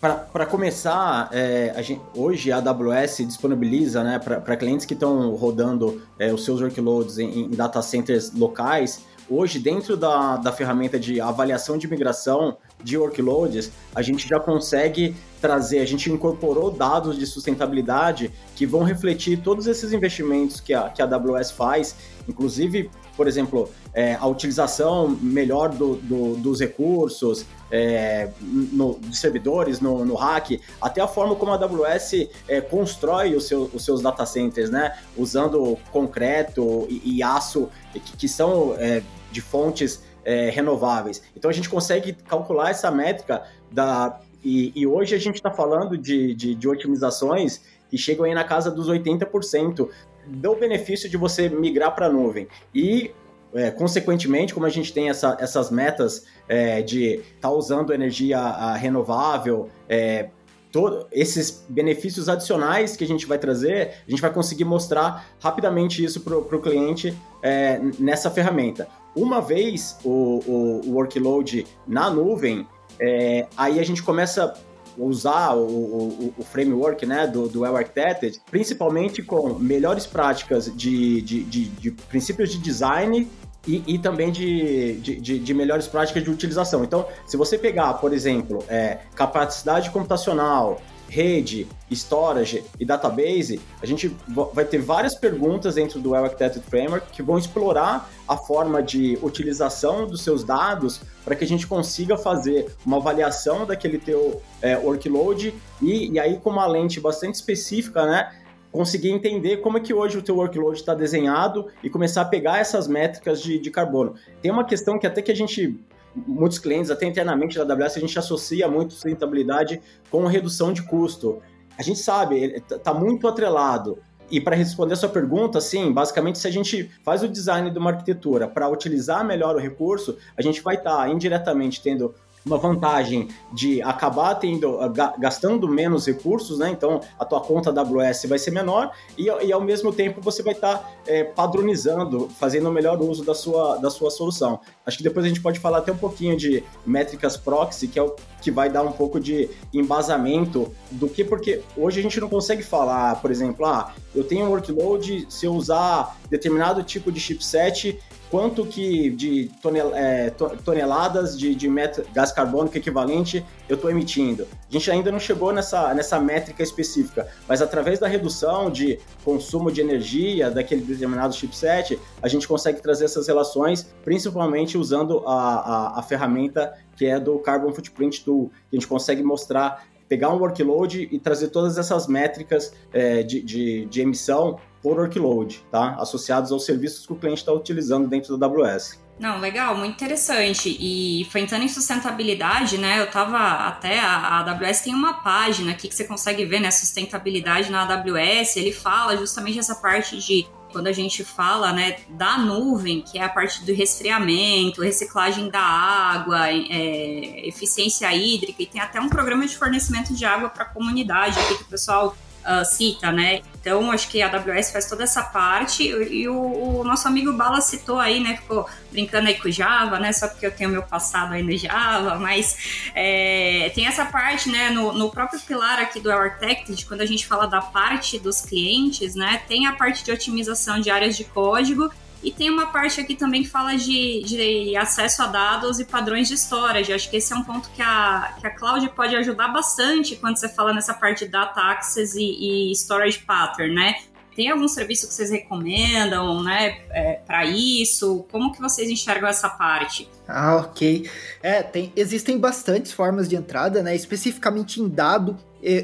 Para 0.00 0.46
começar, 0.46 1.30
é, 1.32 1.72
a 1.74 1.82
gente, 1.82 2.00
hoje 2.14 2.52
a 2.52 2.58
AWS 2.58 3.18
disponibiliza 3.26 4.04
né, 4.04 4.18
para 4.18 4.56
clientes 4.56 4.84
que 4.84 4.94
estão 4.94 5.34
rodando 5.34 6.02
é, 6.18 6.32
os 6.32 6.44
seus 6.44 6.60
workloads 6.60 7.18
em, 7.18 7.44
em 7.44 7.50
data 7.50 7.80
centers 7.80 8.32
locais, 8.32 9.04
hoje 9.28 9.58
dentro 9.58 9.96
da, 9.96 10.36
da 10.36 10.52
ferramenta 10.52 10.98
de 10.98 11.20
avaliação 11.20 11.78
de 11.78 11.88
migração 11.88 12.58
de 12.86 12.96
workloads, 12.96 13.72
a 13.92 14.00
gente 14.00 14.28
já 14.28 14.38
consegue 14.38 15.16
trazer, 15.40 15.80
a 15.80 15.84
gente 15.84 16.10
incorporou 16.10 16.70
dados 16.70 17.18
de 17.18 17.26
sustentabilidade 17.26 18.32
que 18.54 18.64
vão 18.64 18.84
refletir 18.84 19.40
todos 19.42 19.66
esses 19.66 19.92
investimentos 19.92 20.60
que 20.60 20.72
a, 20.72 20.88
que 20.88 21.02
a 21.02 21.04
AWS 21.04 21.50
faz, 21.50 21.96
inclusive, 22.28 22.88
por 23.16 23.26
exemplo, 23.26 23.68
é, 23.92 24.14
a 24.14 24.26
utilização 24.28 25.08
melhor 25.08 25.70
do, 25.70 25.96
do, 25.96 26.36
dos 26.36 26.60
recursos, 26.60 27.44
é, 27.72 28.30
no, 28.40 29.00
de 29.00 29.16
servidores, 29.16 29.80
no, 29.80 30.04
no 30.04 30.14
hack, 30.14 30.60
até 30.80 31.00
a 31.00 31.08
forma 31.08 31.34
como 31.34 31.50
a 31.50 31.56
AWS 31.56 32.28
é, 32.46 32.60
constrói 32.60 33.34
os, 33.34 33.48
seu, 33.48 33.68
os 33.74 33.84
seus 33.84 34.00
data 34.00 34.24
centers, 34.24 34.70
né? 34.70 34.96
Usando 35.16 35.76
concreto 35.90 36.86
e, 36.88 37.16
e 37.16 37.22
aço, 37.22 37.68
que, 37.92 38.16
que 38.16 38.28
são 38.28 38.76
é, 38.78 39.02
de 39.32 39.40
fontes 39.40 40.05
é, 40.26 40.50
renováveis. 40.50 41.22
Então 41.36 41.48
a 41.48 41.54
gente 41.54 41.68
consegue 41.68 42.12
calcular 42.12 42.70
essa 42.70 42.90
métrica 42.90 43.44
da. 43.70 44.20
E, 44.44 44.72
e 44.74 44.86
hoje 44.86 45.14
a 45.14 45.18
gente 45.18 45.36
está 45.36 45.50
falando 45.50 45.96
de, 45.96 46.34
de, 46.34 46.54
de 46.54 46.68
otimizações 46.68 47.62
que 47.88 47.96
chegam 47.96 48.24
aí 48.24 48.34
na 48.34 48.44
casa 48.44 48.70
dos 48.70 48.90
80% 48.90 49.88
do 50.26 50.56
benefício 50.56 51.08
de 51.08 51.16
você 51.16 51.48
migrar 51.48 51.94
para 51.94 52.06
a 52.06 52.08
nuvem. 52.08 52.48
E 52.74 53.12
é, 53.54 53.70
consequentemente, 53.70 54.52
como 54.52 54.66
a 54.66 54.68
gente 54.68 54.92
tem 54.92 55.08
essa, 55.08 55.36
essas 55.40 55.70
metas 55.70 56.26
é, 56.48 56.82
de 56.82 57.14
estar 57.14 57.48
tá 57.48 57.50
usando 57.50 57.92
energia 57.92 58.38
a, 58.38 58.74
renovável, 58.74 59.68
é, 59.88 60.28
todo, 60.72 61.06
esses 61.12 61.64
benefícios 61.68 62.28
adicionais 62.28 62.96
que 62.96 63.04
a 63.04 63.06
gente 63.06 63.24
vai 63.26 63.38
trazer, 63.38 63.94
a 64.06 64.10
gente 64.10 64.20
vai 64.20 64.32
conseguir 64.32 64.64
mostrar 64.64 65.28
rapidamente 65.40 66.04
isso 66.04 66.20
para 66.20 66.36
o 66.36 66.60
cliente 66.60 67.16
é, 67.40 67.80
nessa 67.98 68.30
ferramenta. 68.30 68.88
Uma 69.16 69.40
vez 69.40 69.98
o, 70.04 70.10
o, 70.46 70.80
o 70.86 70.92
workload 70.92 71.66
na 71.86 72.10
nuvem, 72.10 72.66
é, 73.00 73.46
aí 73.56 73.80
a 73.80 73.82
gente 73.82 74.02
começa 74.02 74.54
usar 74.98 75.54
o, 75.54 75.66
o, 75.66 76.34
o, 76.38 76.42
framework 76.42 77.04
né, 77.04 77.26
do, 77.26 77.48
do 77.48 77.60
Well 77.60 77.76
Architected, 77.76 78.40
principalmente 78.50 79.22
com 79.22 79.54
melhores 79.54 80.06
práticas 80.06 80.74
de, 80.74 81.20
de, 81.20 81.44
de, 81.44 81.64
de 81.66 81.90
princípios 81.90 82.50
de 82.50 82.58
design 82.58 83.28
e, 83.66 83.82
e, 83.86 83.98
também 83.98 84.30
de, 84.30 84.94
de, 85.00 85.38
de, 85.38 85.54
melhores 85.54 85.86
práticas 85.86 86.22
de 86.22 86.30
utilização. 86.30 86.84
Então, 86.84 87.06
se 87.26 87.36
você 87.36 87.58
pegar, 87.58 87.94
por 87.94 88.12
exemplo, 88.12 88.64
é, 88.68 88.98
capacidade 89.14 89.90
computacional, 89.90 90.80
rede, 91.08 91.66
storage 91.90 92.64
e 92.78 92.84
database, 92.84 93.60
a 93.80 93.86
gente 93.86 94.14
vai 94.52 94.64
ter 94.64 94.78
várias 94.78 95.14
perguntas 95.14 95.76
dentro 95.76 96.00
do 96.00 96.10
Well 96.10 96.24
Architected 96.24 96.64
Framework 96.68 97.10
que 97.10 97.22
vão 97.22 97.38
explorar 97.38 98.10
a 98.28 98.36
forma 98.36 98.82
de 98.82 99.18
utilização 99.22 100.06
dos 100.06 100.22
seus 100.22 100.42
dados 100.42 101.00
para 101.24 101.34
que 101.34 101.44
a 101.44 101.46
gente 101.46 101.66
consiga 101.66 102.16
fazer 102.16 102.74
uma 102.84 102.96
avaliação 102.96 103.64
daquele 103.64 103.98
teu 103.98 104.42
é, 104.60 104.76
workload 104.76 105.54
e, 105.80 106.12
e 106.12 106.18
aí 106.18 106.38
com 106.38 106.50
uma 106.50 106.66
lente 106.66 107.00
bastante 107.00 107.34
específica, 107.34 108.04
né? 108.04 108.32
conseguir 108.76 109.10
entender 109.10 109.58
como 109.58 109.78
é 109.78 109.80
que 109.80 109.94
hoje 109.94 110.18
o 110.18 110.22
teu 110.22 110.36
workload 110.36 110.78
está 110.78 110.94
desenhado 110.94 111.68
e 111.82 111.88
começar 111.88 112.20
a 112.20 112.24
pegar 112.26 112.58
essas 112.58 112.86
métricas 112.86 113.40
de, 113.40 113.58
de 113.58 113.70
carbono. 113.70 114.14
Tem 114.42 114.50
uma 114.50 114.64
questão 114.64 114.98
que 114.98 115.06
até 115.06 115.22
que 115.22 115.32
a 115.32 115.34
gente 115.34 115.80
muitos 116.26 116.58
clientes, 116.58 116.90
até 116.90 117.06
internamente 117.06 117.58
da 117.58 117.74
AWS, 117.74 117.96
a 117.96 118.00
gente 118.00 118.18
associa 118.18 118.68
muito 118.68 118.94
sustentabilidade 118.94 119.80
com 120.10 120.24
redução 120.26 120.72
de 120.72 120.82
custo. 120.82 121.42
A 121.78 121.82
gente 121.82 121.98
sabe, 121.98 122.62
está 122.70 122.94
muito 122.94 123.28
atrelado. 123.28 123.98
E 124.30 124.40
para 124.40 124.56
responder 124.56 124.94
a 124.94 124.96
sua 124.96 125.08
pergunta, 125.08 125.60
sim, 125.60 125.92
basicamente, 125.92 126.38
se 126.38 126.48
a 126.48 126.50
gente 126.50 126.90
faz 127.04 127.22
o 127.22 127.28
design 127.28 127.70
de 127.70 127.78
uma 127.78 127.90
arquitetura 127.90 128.48
para 128.48 128.68
utilizar 128.68 129.24
melhor 129.24 129.54
o 129.54 129.58
recurso, 129.58 130.16
a 130.36 130.42
gente 130.42 130.60
vai 130.62 130.76
estar 130.76 130.96
tá 130.96 131.08
indiretamente 131.08 131.80
tendo 131.80 132.14
uma 132.46 132.56
vantagem 132.56 133.28
de 133.52 133.82
acabar 133.82 134.36
tendo 134.36 134.78
gastando 135.18 135.68
menos 135.68 136.06
recursos, 136.06 136.58
né? 136.58 136.70
Então 136.70 137.00
a 137.18 137.24
tua 137.24 137.40
conta 137.40 137.70
AWS 137.70 138.26
vai 138.28 138.38
ser 138.38 138.52
menor 138.52 138.92
e, 139.18 139.24
e 139.24 139.52
ao 139.52 139.60
mesmo 139.60 139.92
tempo 139.92 140.20
você 140.20 140.42
vai 140.42 140.54
estar 140.54 140.78
tá, 140.78 140.90
é, 141.06 141.24
padronizando, 141.24 142.28
fazendo 142.28 142.68
o 142.68 142.72
melhor 142.72 143.00
uso 143.02 143.24
da 143.24 143.34
sua, 143.34 143.76
da 143.78 143.90
sua 143.90 144.10
solução. 144.10 144.60
Acho 144.86 144.98
que 144.98 145.02
depois 145.02 145.26
a 145.26 145.28
gente 145.28 145.40
pode 145.40 145.58
falar 145.58 145.78
até 145.78 145.90
um 145.90 145.96
pouquinho 145.96 146.36
de 146.36 146.62
métricas 146.86 147.36
proxy, 147.36 147.88
que 147.88 147.98
é 147.98 148.02
o 148.02 148.14
que 148.40 148.50
vai 148.52 148.70
dar 148.70 148.84
um 148.84 148.92
pouco 148.92 149.18
de 149.18 149.50
embasamento 149.74 150.72
do 150.92 151.08
que, 151.08 151.24
porque 151.24 151.62
hoje 151.76 151.98
a 151.98 152.02
gente 152.02 152.20
não 152.20 152.28
consegue 152.28 152.62
falar, 152.62 153.20
por 153.20 153.30
exemplo, 153.30 153.66
ah, 153.66 153.92
eu 154.14 154.22
tenho 154.22 154.46
um 154.46 154.50
workload, 154.50 155.26
se 155.28 155.46
eu 155.46 155.52
usar 155.52 156.16
determinado 156.30 156.82
tipo 156.84 157.10
de 157.10 157.18
chipset, 157.18 157.98
quanto 158.30 158.64
que 158.66 159.10
de 159.10 159.50
tonel, 159.62 159.94
é, 159.94 160.30
toneladas 160.64 161.38
de, 161.38 161.54
de 161.54 161.68
gás 162.12 162.32
carbônico 162.32 162.76
equivalente 162.76 163.44
eu 163.68 163.76
estou 163.76 163.90
emitindo. 163.90 164.46
A 164.68 164.72
gente 164.72 164.90
ainda 164.90 165.10
não 165.10 165.18
chegou 165.18 165.52
nessa, 165.52 165.92
nessa 165.94 166.18
métrica 166.20 166.62
específica, 166.62 167.28
mas 167.48 167.60
através 167.60 167.98
da 167.98 168.06
redução 168.06 168.70
de 168.70 168.98
consumo 169.24 169.70
de 169.70 169.80
energia 169.80 170.50
daquele 170.50 170.82
determinado 170.82 171.34
chipset, 171.34 171.98
a 172.22 172.28
gente 172.28 172.46
consegue 172.46 172.80
trazer 172.80 173.04
essas 173.04 173.26
relações, 173.26 173.94
principalmente 174.04 174.78
usando 174.78 175.22
a, 175.26 175.32
a, 175.32 176.00
a 176.00 176.02
ferramenta 176.02 176.74
que 176.96 177.06
é 177.06 177.20
do 177.20 177.38
Carbon 177.38 177.72
Footprint 177.72 178.24
Tool, 178.24 178.50
que 178.70 178.76
a 178.76 178.80
gente 178.80 178.88
consegue 178.88 179.22
mostrar 179.22 179.84
pegar 180.08 180.32
um 180.32 180.38
workload 180.38 181.08
e 181.10 181.18
trazer 181.18 181.48
todas 181.48 181.78
essas 181.78 182.06
métricas 182.06 182.72
é, 182.92 183.22
de, 183.22 183.42
de, 183.42 183.86
de, 183.86 184.00
emissão 184.00 184.58
por 184.86 185.00
workload, 185.00 185.66
tá? 185.68 185.96
Associados 185.98 186.52
aos 186.52 186.64
serviços 186.64 187.04
que 187.04 187.12
o 187.12 187.16
cliente 187.16 187.40
está 187.40 187.52
utilizando 187.52 188.06
dentro 188.06 188.38
da 188.38 188.46
AWS. 188.46 189.02
Não, 189.18 189.40
legal, 189.40 189.76
muito 189.76 189.94
interessante. 189.94 190.76
E 190.78 191.24
pensando 191.32 191.64
em 191.64 191.68
sustentabilidade, 191.68 192.78
né? 192.78 193.00
Eu 193.00 193.10
tava 193.10 193.36
até 193.66 193.98
a, 193.98 194.16
a 194.16 194.38
AWS 194.38 194.82
tem 194.82 194.94
uma 194.94 195.14
página 195.14 195.72
aqui 195.72 195.88
que 195.88 195.94
você 195.94 196.04
consegue 196.04 196.44
ver, 196.44 196.60
né? 196.60 196.70
Sustentabilidade 196.70 197.68
na 197.68 197.82
AWS. 197.82 198.56
Ele 198.56 198.70
fala 198.70 199.16
justamente 199.16 199.58
essa 199.58 199.74
parte 199.74 200.18
de 200.18 200.46
quando 200.70 200.86
a 200.86 200.92
gente 200.92 201.24
fala 201.24 201.72
né, 201.72 201.96
da 202.10 202.38
nuvem, 202.38 203.00
que 203.00 203.18
é 203.18 203.24
a 203.24 203.28
parte 203.28 203.64
do 203.64 203.72
resfriamento, 203.72 204.82
reciclagem 204.82 205.48
da 205.48 205.60
água, 205.60 206.50
é, 206.50 207.48
eficiência 207.48 208.12
hídrica, 208.14 208.62
e 208.62 208.66
tem 208.66 208.80
até 208.80 209.00
um 209.00 209.08
programa 209.08 209.46
de 209.46 209.56
fornecimento 209.56 210.12
de 210.14 210.24
água 210.26 210.50
para 210.50 210.64
a 210.64 210.68
comunidade 210.68 211.38
aqui 211.40 211.56
que 211.56 211.62
o 211.62 211.66
pessoal 211.66 212.14
uh, 212.46 212.64
cita, 212.64 213.10
né? 213.10 213.42
Então, 213.60 213.90
acho 213.90 214.08
que 214.08 214.22
a 214.22 214.28
AWS 214.28 214.70
faz 214.70 214.88
toda 214.88 215.02
essa 215.02 215.22
parte 215.22 215.82
e 215.82 216.28
o, 216.28 216.78
o, 216.78 216.84
nosso 216.84 217.08
amigo 217.08 217.32
Bala 217.32 217.60
citou 217.60 217.98
aí, 217.98 218.20
né? 218.20 218.36
Ficou 218.36 218.64
brincando 218.92 219.26
aí 219.26 219.34
com 219.34 219.50
Java, 219.50 219.98
né? 219.98 220.12
Só 220.12 220.28
porque 220.28 220.46
eu 220.46 220.52
tenho 220.52 220.70
meu 220.70 220.84
passado 220.84 221.34
aí 221.34 221.42
no 221.42 221.56
Java, 221.56 222.16
mas 222.16 222.90
é, 222.94 223.72
tem 223.74 223.86
essa 223.86 224.04
parte, 224.04 224.48
né? 224.48 224.70
No, 224.70 224.92
no 224.92 225.10
próprio 225.10 225.40
pilar 225.40 225.80
aqui 225.80 225.98
do 225.98 226.12
Architect, 226.12 226.86
quando 226.86 227.00
a 227.00 227.06
gente 227.06 227.26
fala 227.26 227.46
da 227.46 227.60
parte 227.60 228.18
dos 228.18 228.40
clientes, 228.40 229.16
né? 229.16 229.42
Tem 229.48 229.66
a 229.66 229.72
parte 229.72 230.04
de 230.04 230.12
otimização 230.12 230.80
de 230.80 230.88
áreas 230.88 231.16
de 231.16 231.24
código 231.24 231.90
e 232.22 232.32
tem 232.32 232.50
uma 232.50 232.66
parte 232.66 233.00
aqui 233.00 233.14
também 233.14 233.42
que 233.42 233.48
fala 233.48 233.76
de, 233.76 234.22
de 234.24 234.76
acesso 234.76 235.22
a 235.22 235.26
dados 235.26 235.78
e 235.78 235.84
padrões 235.84 236.28
de 236.28 236.34
storage. 236.34 236.92
Acho 236.92 237.08
que 237.10 237.16
esse 237.16 237.32
é 237.32 237.36
um 237.36 237.44
ponto 237.44 237.70
que 237.70 237.82
a, 237.82 238.34
que 238.40 238.46
a 238.46 238.50
cloud 238.50 238.88
pode 238.90 239.14
ajudar 239.14 239.48
bastante 239.48 240.16
quando 240.16 240.36
você 240.36 240.48
fala 240.48 240.72
nessa 240.72 240.94
parte 240.94 241.24
de 241.24 241.30
data 241.30 241.60
access 241.60 242.18
e, 242.18 242.70
e 242.70 242.74
storage 242.74 243.20
pattern, 243.20 243.74
né? 243.74 243.94
Tem 244.34 244.50
algum 244.50 244.68
serviço 244.68 245.08
que 245.08 245.14
vocês 245.14 245.30
recomendam, 245.30 246.42
né, 246.42 246.82
é, 246.90 247.14
para 247.26 247.46
isso? 247.46 248.26
Como 248.30 248.52
que 248.52 248.60
vocês 248.60 248.90
enxergam 248.90 249.26
essa 249.26 249.48
parte? 249.48 250.10
Ah, 250.28 250.56
ok. 250.56 251.08
É, 251.42 251.62
tem, 251.62 251.90
existem 251.96 252.38
bastantes 252.38 252.92
formas 252.92 253.30
de 253.30 253.36
entrada, 253.36 253.82
né? 253.82 253.96
Especificamente 253.96 254.78
em 254.78 254.88
dado, 254.88 255.38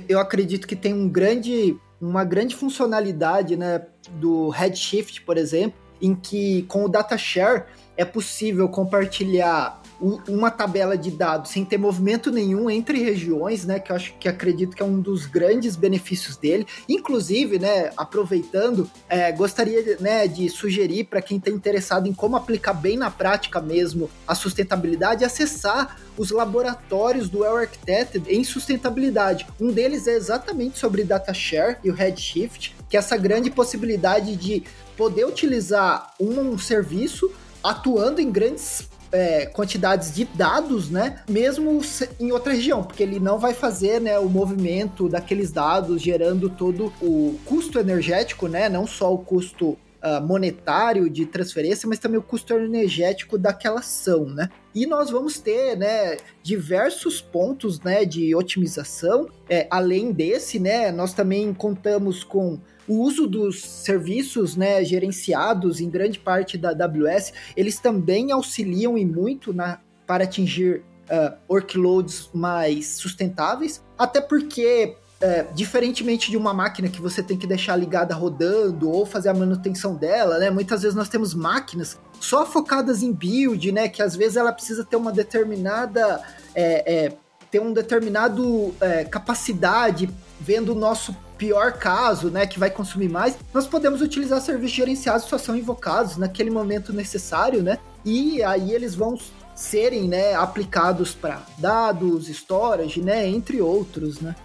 eu 0.06 0.20
acredito 0.20 0.66
que 0.66 0.76
tem 0.76 0.92
um 0.92 1.08
grande, 1.08 1.74
uma 1.98 2.24
grande 2.24 2.54
funcionalidade, 2.54 3.56
né, 3.56 3.86
do 4.12 4.50
Redshift, 4.50 5.22
por 5.22 5.38
exemplo, 5.38 5.81
em 6.02 6.14
que 6.14 6.62
com 6.64 6.84
o 6.84 6.88
data 6.88 7.16
share 7.16 7.64
é 7.96 8.04
possível 8.04 8.68
compartilhar 8.68 9.81
uma 10.28 10.50
tabela 10.50 10.98
de 10.98 11.10
dados 11.10 11.52
sem 11.52 11.64
ter 11.64 11.78
movimento 11.78 12.30
nenhum 12.30 12.68
entre 12.68 13.02
regiões, 13.02 13.64
né? 13.64 13.78
Que 13.78 13.92
eu 13.92 13.96
acho 13.96 14.14
que 14.18 14.28
acredito 14.28 14.74
que 14.74 14.82
é 14.82 14.86
um 14.86 15.00
dos 15.00 15.26
grandes 15.26 15.76
benefícios 15.76 16.36
dele. 16.36 16.66
Inclusive, 16.88 17.58
né, 17.58 17.90
aproveitando, 17.96 18.90
é, 19.08 19.30
gostaria 19.30 19.96
né, 20.00 20.26
de 20.26 20.48
sugerir 20.48 21.04
para 21.04 21.22
quem 21.22 21.38
está 21.38 21.50
interessado 21.50 22.08
em 22.08 22.12
como 22.12 22.36
aplicar 22.36 22.74
bem 22.74 22.96
na 22.96 23.10
prática 23.10 23.60
mesmo 23.60 24.10
a 24.26 24.34
sustentabilidade, 24.34 25.24
acessar 25.24 25.96
os 26.16 26.30
laboratórios 26.30 27.28
do 27.28 27.40
Well 27.40 27.56
Architected 27.56 28.24
em 28.28 28.42
sustentabilidade. 28.44 29.46
Um 29.60 29.72
deles 29.72 30.06
é 30.06 30.12
exatamente 30.12 30.78
sobre 30.78 31.04
data 31.04 31.32
share 31.32 31.76
e 31.84 31.90
o 31.90 31.94
Redshift, 31.94 32.74
que 32.88 32.96
é 32.96 32.98
essa 32.98 33.16
grande 33.16 33.50
possibilidade 33.50 34.36
de 34.36 34.64
poder 34.96 35.24
utilizar 35.24 36.12
um 36.20 36.58
serviço 36.58 37.30
atuando 37.62 38.20
em 38.20 38.30
grandes 38.30 38.88
é, 39.12 39.46
quantidades 39.46 40.12
de 40.14 40.24
dados, 40.24 40.90
né? 40.90 41.22
Mesmo 41.28 41.80
em 42.18 42.32
outra 42.32 42.54
região, 42.54 42.82
porque 42.82 43.02
ele 43.02 43.20
não 43.20 43.38
vai 43.38 43.52
fazer 43.52 44.00
né, 44.00 44.18
o 44.18 44.28
movimento 44.28 45.08
daqueles 45.08 45.52
dados, 45.52 46.00
gerando 46.00 46.48
todo 46.48 46.92
o 47.00 47.38
custo 47.44 47.78
energético, 47.78 48.48
né? 48.48 48.68
Não 48.68 48.86
só 48.86 49.12
o 49.12 49.18
custo 49.18 49.78
Uh, 50.04 50.20
monetário 50.20 51.08
de 51.08 51.24
transferência, 51.24 51.88
mas 51.88 52.00
também 52.00 52.18
o 52.18 52.22
custo 52.24 52.52
energético 52.54 53.38
daquela 53.38 53.78
ação, 53.78 54.24
né? 54.24 54.48
E 54.74 54.84
nós 54.84 55.10
vamos 55.10 55.38
ter, 55.38 55.76
né, 55.76 56.16
diversos 56.42 57.20
pontos, 57.20 57.78
né, 57.78 58.04
de 58.04 58.34
otimização. 58.34 59.28
É, 59.48 59.68
além 59.70 60.10
desse, 60.10 60.58
né, 60.58 60.90
nós 60.90 61.14
também 61.14 61.54
contamos 61.54 62.24
com 62.24 62.58
o 62.88 63.00
uso 63.00 63.26
dos 63.26 63.62
serviços 63.62 64.56
né, 64.56 64.84
gerenciados 64.84 65.80
em 65.80 65.88
grande 65.88 66.18
parte 66.18 66.58
da 66.58 66.70
AWS, 66.70 67.32
eles 67.56 67.78
também 67.78 68.32
auxiliam 68.32 68.98
e 68.98 69.04
muito 69.04 69.52
na, 69.52 69.78
para 70.06 70.24
atingir 70.24 70.82
uh, 71.08 71.36
workloads 71.48 72.30
mais 72.32 72.86
sustentáveis, 72.88 73.82
até 73.96 74.20
porque 74.20 74.96
uh, 75.22 75.54
diferentemente 75.54 76.30
de 76.30 76.36
uma 76.36 76.52
máquina 76.52 76.88
que 76.88 77.00
você 77.00 77.22
tem 77.22 77.36
que 77.36 77.46
deixar 77.46 77.76
ligada 77.76 78.14
rodando 78.14 78.90
ou 78.90 79.06
fazer 79.06 79.28
a 79.28 79.34
manutenção 79.34 79.94
dela, 79.94 80.38
né? 80.38 80.50
Muitas 80.50 80.82
vezes 80.82 80.96
nós 80.96 81.08
temos 81.08 81.34
máquinas 81.34 81.98
só 82.20 82.44
focadas 82.44 83.02
em 83.02 83.12
build, 83.12 83.72
né? 83.72 83.88
Que 83.88 84.02
às 84.02 84.16
vezes 84.16 84.36
ela 84.36 84.52
precisa 84.52 84.84
ter 84.84 84.96
uma 84.96 85.12
determinada 85.12 86.20
é, 86.54 87.06
é, 87.06 87.12
ter 87.50 87.60
um 87.60 87.72
determinado 87.72 88.74
é, 88.80 89.04
capacidade 89.04 90.08
vendo 90.40 90.72
o 90.72 90.74
nosso 90.74 91.14
pior 91.42 91.72
caso, 91.72 92.30
né, 92.30 92.46
que 92.46 92.56
vai 92.56 92.70
consumir 92.70 93.08
mais, 93.08 93.36
nós 93.52 93.66
podemos 93.66 94.00
utilizar 94.00 94.40
serviços 94.40 94.76
gerenciados 94.76 95.24
só 95.24 95.36
são 95.36 95.56
invocados 95.56 96.16
naquele 96.16 96.50
momento 96.50 96.92
necessário, 96.92 97.64
né? 97.64 97.78
E 98.04 98.40
aí 98.44 98.70
eles 98.70 98.94
vão 98.94 99.18
serem, 99.52 100.06
né, 100.06 100.34
aplicados 100.34 101.16
para 101.16 101.42
dados, 101.58 102.28
storage, 102.28 103.00
né, 103.00 103.28
entre 103.28 103.60
outros, 103.60 104.20
né? 104.20 104.36